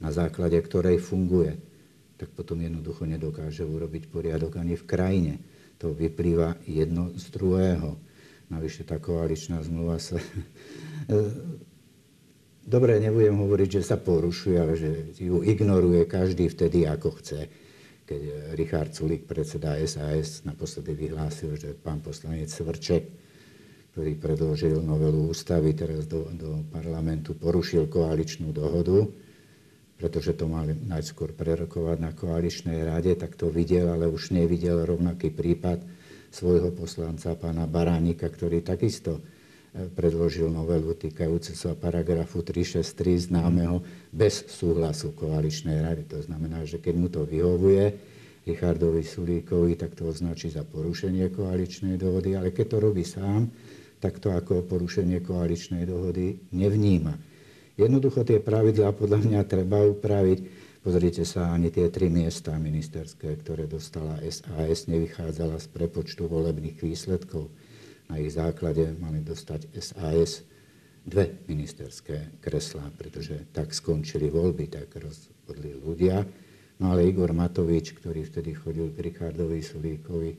na 0.00 0.12
základe 0.12 0.56
ktorej 0.60 1.00
funguje, 1.00 1.56
tak 2.20 2.32
potom 2.36 2.60
jednoducho 2.60 3.08
nedokáže 3.08 3.64
urobiť 3.64 4.12
poriadok 4.12 4.60
ani 4.60 4.76
v 4.76 4.84
krajine. 4.84 5.34
To 5.80 5.96
vyplýva 5.96 6.60
jedno 6.68 7.16
z 7.16 7.24
druhého. 7.32 7.96
Navyše 8.52 8.84
tá 8.84 9.00
koaličná 9.00 9.64
zmluva 9.64 9.96
sa... 9.96 10.20
Dobre, 12.70 13.00
nebudem 13.00 13.40
hovoriť, 13.40 13.80
že 13.80 13.82
sa 13.82 13.96
porušuje, 13.96 14.56
ale 14.60 14.74
že 14.76 14.90
ju 15.16 15.40
ignoruje 15.40 16.04
každý 16.04 16.52
vtedy, 16.52 16.84
ako 16.84 17.16
chce. 17.18 17.48
Keď 18.10 18.22
Richard 18.58 18.90
Sulik, 18.90 19.22
predseda 19.22 19.78
SAS, 19.86 20.42
naposledy 20.42 20.98
vyhlásil, 20.98 21.54
že 21.54 21.78
pán 21.78 22.02
poslanec 22.02 22.50
Svrček, 22.50 23.06
ktorý 23.94 24.18
predložil 24.18 24.82
novelu 24.82 25.30
ústavy 25.30 25.78
teraz 25.78 26.10
do, 26.10 26.26
do 26.34 26.66
parlamentu, 26.74 27.38
porušil 27.38 27.86
koaličnú 27.86 28.50
dohodu, 28.50 29.06
pretože 29.94 30.34
to 30.34 30.50
mali 30.50 30.74
najskôr 30.74 31.30
prerokovať 31.38 31.98
na 32.02 32.10
koaličnej 32.10 32.82
rade, 32.82 33.14
tak 33.14 33.38
to 33.38 33.46
videl, 33.46 33.94
ale 33.94 34.10
už 34.10 34.34
nevidel 34.34 34.82
rovnaký 34.82 35.30
prípad 35.30 35.78
svojho 36.34 36.74
poslanca, 36.74 37.38
pána 37.38 37.70
Baránika, 37.70 38.26
ktorý 38.26 38.66
takisto 38.66 39.22
predložil 39.72 40.50
novelu 40.50 40.92
týkajúce 40.98 41.54
sa 41.54 41.78
paragrafu 41.78 42.42
363 42.42 43.30
známeho 43.30 43.82
bez 44.10 44.42
súhlasu 44.50 45.14
koaličnej 45.14 45.78
rady. 45.78 46.02
To 46.10 46.18
znamená, 46.22 46.66
že 46.66 46.82
keď 46.82 46.94
mu 46.98 47.06
to 47.06 47.22
vyhovuje 47.22 47.94
Richardovi 48.46 49.06
Sulíkovi, 49.06 49.78
tak 49.78 49.94
to 49.94 50.10
označí 50.10 50.50
za 50.50 50.66
porušenie 50.66 51.30
koaličnej 51.30 51.94
dohody, 52.00 52.34
ale 52.34 52.50
keď 52.50 52.66
to 52.66 52.78
robí 52.82 53.06
sám, 53.06 53.46
tak 54.02 54.18
to 54.18 54.32
ako 54.34 54.66
porušenie 54.66 55.22
koaličnej 55.22 55.86
dohody 55.86 56.40
nevníma. 56.50 57.14
Jednoducho 57.78 58.26
tie 58.26 58.42
pravidlá 58.42 58.90
podľa 58.96 59.22
mňa 59.22 59.40
treba 59.46 59.86
upraviť 59.86 60.70
Pozrite 60.80 61.28
sa, 61.28 61.52
ani 61.52 61.68
tie 61.68 61.92
tri 61.92 62.08
miesta 62.08 62.56
ministerské, 62.56 63.36
ktoré 63.44 63.68
dostala 63.68 64.16
SAS, 64.24 64.88
nevychádzala 64.88 65.60
z 65.60 65.68
prepočtu 65.76 66.24
volebných 66.24 66.80
výsledkov. 66.80 67.52
Na 68.10 68.18
ich 68.18 68.34
základe 68.34 68.90
mali 68.98 69.22
dostať 69.22 69.70
SAS 69.78 70.42
dve 71.06 71.46
ministerské 71.46 72.42
kreslá, 72.42 72.90
pretože 72.98 73.46
tak 73.54 73.70
skončili 73.70 74.26
voľby, 74.28 74.66
tak 74.66 74.90
rozhodli 74.98 75.78
ľudia. 75.78 76.26
No 76.82 76.90
ale 76.90 77.06
Igor 77.06 77.30
Matovič, 77.30 77.94
ktorý 77.94 78.26
vtedy 78.26 78.58
chodil 78.58 78.90
k 78.90 78.98
Richardovi 78.98 79.62
Sulíkovi, 79.62 80.30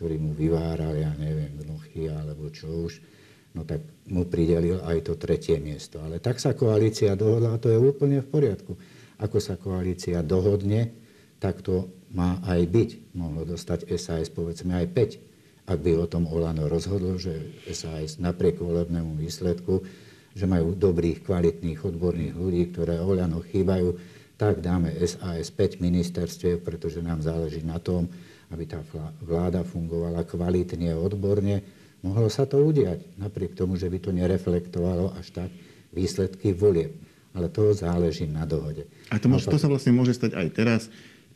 ktorý 0.00 0.16
mu 0.16 0.32
vyváral, 0.32 0.96
ja 0.96 1.12
neviem, 1.20 1.52
gnochy 1.60 2.08
alebo 2.08 2.48
čo 2.48 2.88
už, 2.88 3.04
no 3.52 3.68
tak 3.68 3.84
mu 4.08 4.24
pridelil 4.24 4.80
aj 4.80 5.12
to 5.12 5.14
tretie 5.20 5.60
miesto. 5.60 6.00
Ale 6.00 6.22
tak 6.24 6.40
sa 6.40 6.56
koalícia 6.56 7.12
dohodla 7.12 7.54
a 7.54 7.60
to 7.60 7.68
je 7.68 7.76
úplne 7.76 8.24
v 8.24 8.30
poriadku 8.30 8.72
ako 9.18 9.38
sa 9.42 9.58
koalícia 9.58 10.22
dohodne, 10.22 10.94
tak 11.42 11.62
to 11.62 11.90
má 12.14 12.38
aj 12.46 12.62
byť. 12.70 12.90
Mohlo 13.14 13.54
dostať 13.54 13.90
SAS 13.98 14.30
povedzme 14.30 14.78
aj 14.78 14.86
5. 14.94 15.27
Ak 15.68 15.84
by 15.84 16.00
o 16.00 16.08
tom 16.08 16.24
Olano 16.24 16.64
rozhodlo, 16.64 17.20
že 17.20 17.60
SAS 17.68 18.16
napriek 18.16 18.56
volebnému 18.56 19.20
výsledku, 19.20 19.84
že 20.32 20.48
majú 20.48 20.72
dobrých, 20.72 21.28
kvalitných, 21.28 21.84
odborných 21.84 22.34
ľudí, 22.34 22.72
ktoré 22.72 22.96
Olano 22.96 23.44
chýbajú, 23.44 23.92
tak 24.40 24.64
dáme 24.64 24.96
SAS 25.04 25.52
5 25.52 25.84
ministerstiev, 25.84 26.64
pretože 26.64 27.04
nám 27.04 27.20
záleží 27.20 27.60
na 27.60 27.76
tom, 27.76 28.08
aby 28.48 28.64
tá 28.64 28.80
vláda 29.20 29.60
fungovala 29.60 30.24
kvalitne 30.24 30.96
odborne. 30.96 31.60
Mohlo 32.00 32.32
sa 32.32 32.48
to 32.48 32.64
udiať, 32.64 33.20
napriek 33.20 33.52
tomu, 33.52 33.76
že 33.76 33.92
by 33.92 33.98
to 34.00 34.10
nereflektovalo 34.14 35.12
až 35.20 35.36
tak 35.36 35.50
výsledky 35.92 36.56
volieb 36.56 36.96
ale 37.38 37.46
to 37.52 37.70
záleží 37.70 38.26
na 38.26 38.42
dohode. 38.48 38.88
A 39.14 39.22
to, 39.22 39.30
môže, 39.30 39.46
to 39.46 39.60
sa 39.60 39.70
vlastne 39.70 39.92
môže 39.94 40.16
stať 40.16 40.34
aj 40.34 40.46
teraz. 40.50 40.82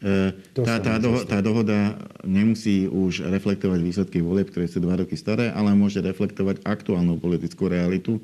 E, 0.02 0.34
tá, 0.50 0.82
tá, 0.82 0.98
doho, 0.98 1.22
tá 1.22 1.38
dohoda 1.38 1.94
nemusí 2.26 2.90
už 2.90 3.22
reflektovať 3.22 3.78
výsledky 3.78 4.18
volieb, 4.18 4.50
ktoré 4.50 4.66
sú 4.66 4.82
dva 4.82 4.98
roky 4.98 5.14
staré, 5.14 5.54
ale 5.54 5.78
môže 5.78 6.02
reflektovať 6.02 6.66
aktuálnu 6.66 7.22
politickú 7.22 7.70
realitu, 7.70 8.18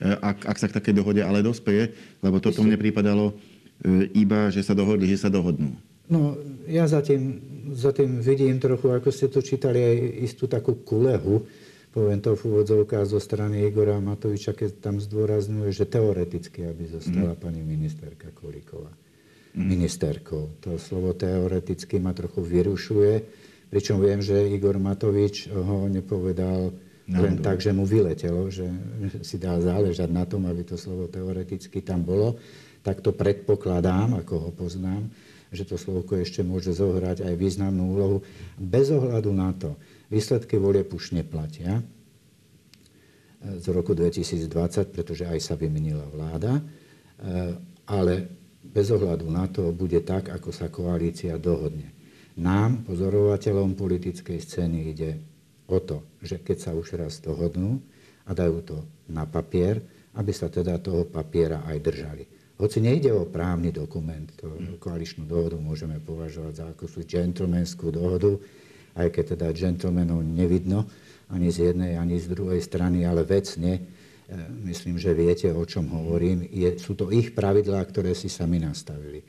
e, 0.00 0.16
ak, 0.16 0.48
ak 0.48 0.56
sa 0.56 0.66
k 0.72 0.76
takej 0.80 1.04
dohode 1.04 1.20
ale 1.20 1.44
dospeje, 1.44 1.92
lebo 2.24 2.40
toto 2.40 2.64
mne 2.64 2.80
prípadalo 2.80 3.36
e, 3.84 4.08
iba, 4.16 4.48
že 4.48 4.64
sa 4.64 4.72
dohodli, 4.72 5.04
že 5.04 5.20
sa 5.20 5.28
dohodnú. 5.28 5.76
No, 6.08 6.40
ja 6.64 6.88
zatím, 6.88 7.40
zatím 7.76 8.24
vidím 8.24 8.56
trochu, 8.56 8.88
ako 8.88 9.08
ste 9.12 9.28
to 9.28 9.44
čítali, 9.44 9.84
aj 9.84 9.96
istú 10.24 10.48
takú 10.48 10.80
kulehu, 10.88 11.44
poviem 11.92 12.24
to 12.24 12.32
v 12.32 12.48
úvodzovkách 12.48 13.12
zo 13.12 13.20
strany 13.20 13.68
Igora 13.68 14.00
Matoviča, 14.00 14.56
keď 14.56 14.80
tam 14.80 14.96
zdôrazňuje, 15.04 15.68
že 15.68 15.84
teoreticky, 15.84 16.64
aby 16.64 16.88
zostala 16.88 17.36
mm. 17.36 17.40
pani 17.44 17.60
ministerka 17.60 18.32
Kolíková. 18.32 19.03
Mm. 19.54 19.70
Ministerkou. 19.70 20.58
To 20.66 20.74
slovo 20.82 21.14
teoreticky 21.14 22.02
ma 22.02 22.10
trochu 22.10 22.42
vyrušuje, 22.42 23.12
pričom 23.70 24.02
viem, 24.02 24.18
že 24.18 24.50
Igor 24.50 24.82
Matovič 24.82 25.46
ho 25.50 25.86
nepovedal 25.86 26.74
no, 27.06 27.18
len 27.22 27.38
tak, 27.38 27.62
že 27.62 27.70
mu 27.70 27.86
vyletelo, 27.86 28.50
že 28.50 28.66
si 29.22 29.38
dá 29.38 29.54
záležať 29.62 30.10
na 30.10 30.26
tom, 30.26 30.50
aby 30.50 30.66
to 30.66 30.74
slovo 30.74 31.06
teoreticky 31.06 31.86
tam 31.86 32.02
bolo. 32.02 32.34
Tak 32.82 32.98
to 33.00 33.14
predpokladám, 33.14 34.18
ako 34.18 34.34
ho 34.42 34.50
poznám, 34.50 35.06
že 35.54 35.62
to 35.62 35.78
slovko 35.78 36.18
ešte 36.18 36.42
môže 36.42 36.74
zohrať 36.74 37.22
aj 37.22 37.34
významnú 37.38 37.94
úlohu, 37.94 38.18
bez 38.58 38.90
ohľadu 38.90 39.30
na 39.30 39.54
to, 39.54 39.78
Výsledky 40.14 40.60
volieb 40.60 40.92
už 40.94 41.16
neplatia 41.16 41.82
z 43.44 43.66
roku 43.72 43.98
2020, 43.98 44.94
pretože 44.94 45.26
aj 45.26 45.40
sa 45.40 45.58
vymenila 45.58 46.06
vláda, 46.06 46.62
ale 47.88 48.30
bez 48.64 48.88
ohľadu 48.88 49.28
na 49.28 49.44
to 49.46 49.68
bude 49.76 50.00
tak, 50.08 50.32
ako 50.32 50.50
sa 50.50 50.72
koalícia 50.72 51.36
dohodne. 51.36 51.92
Nám, 52.40 52.88
pozorovateľom 52.88 53.78
politickej 53.78 54.38
scény, 54.42 54.90
ide 54.90 55.10
o 55.70 55.78
to, 55.78 56.02
že 56.18 56.42
keď 56.42 56.56
sa 56.58 56.70
už 56.74 56.98
raz 56.98 57.22
dohodnú 57.22 57.78
a 58.26 58.34
dajú 58.34 58.58
to 58.64 58.78
na 59.12 59.28
papier, 59.28 59.78
aby 60.18 60.32
sa 60.34 60.50
teda 60.50 60.82
toho 60.82 61.06
papiera 61.06 61.62
aj 61.66 61.78
držali. 61.78 62.24
Hoci 62.54 62.78
nejde 62.78 63.10
o 63.10 63.26
právny 63.26 63.74
dokument, 63.74 64.30
to 64.38 64.46
koaličnú 64.78 65.26
dohodu 65.26 65.58
môžeme 65.58 65.98
považovať 65.98 66.54
za 66.54 66.64
akúsi 66.70 67.02
gentlemanskú 67.02 67.90
dohodu, 67.90 68.38
aj 68.94 69.10
keď 69.10 69.24
teda 69.34 69.46
gentlemanov 69.50 70.22
nevidno 70.22 70.86
ani 71.34 71.50
z 71.50 71.74
jednej, 71.74 71.98
ani 71.98 72.22
z 72.22 72.30
druhej 72.30 72.62
strany, 72.62 73.02
ale 73.02 73.26
vecne, 73.26 73.82
myslím, 74.64 74.96
že 74.96 75.12
viete, 75.12 75.52
o 75.52 75.64
čom 75.68 75.88
hovorím, 75.92 76.48
je, 76.48 76.80
sú 76.80 76.96
to 76.96 77.12
ich 77.12 77.36
pravidlá, 77.36 77.84
ktoré 77.84 78.16
si 78.16 78.32
sami 78.32 78.60
nastavili. 78.62 79.20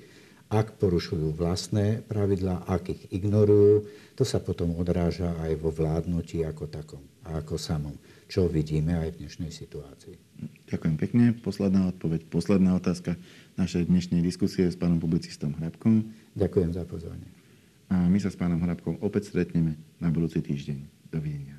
Ak 0.46 0.78
porušujú 0.78 1.34
vlastné 1.34 2.06
pravidlá, 2.06 2.70
ak 2.70 2.94
ich 2.94 3.04
ignorujú, 3.10 3.90
to 4.14 4.24
sa 4.24 4.38
potom 4.38 4.78
odráža 4.78 5.34
aj 5.42 5.58
vo 5.58 5.74
vládnutí 5.74 6.46
ako 6.46 6.70
takom 6.70 7.04
a 7.26 7.42
ako 7.42 7.58
samom, 7.58 7.98
čo 8.30 8.46
vidíme 8.46 8.94
aj 8.94 9.18
v 9.18 9.26
dnešnej 9.26 9.52
situácii. 9.52 10.16
Ďakujem 10.70 10.96
pekne. 11.02 11.24
Posledná 11.34 11.90
odpoveď, 11.90 12.30
posledná 12.30 12.78
otázka 12.78 13.18
našej 13.58 13.90
dnešnej 13.90 14.22
diskusie 14.22 14.70
s 14.70 14.78
pánom 14.78 15.02
publicistom 15.02 15.58
Hrabkom. 15.58 16.14
Ďakujem 16.38 16.72
za 16.78 16.86
pozornie. 16.86 17.30
A 17.90 18.06
my 18.06 18.18
sa 18.22 18.30
s 18.30 18.38
pánom 18.38 18.62
Hrabkom 18.62 19.02
opäť 19.02 19.34
stretneme 19.34 19.78
na 19.98 20.14
budúci 20.14 20.46
týždeň. 20.46 21.10
Dovidenia. 21.10 21.58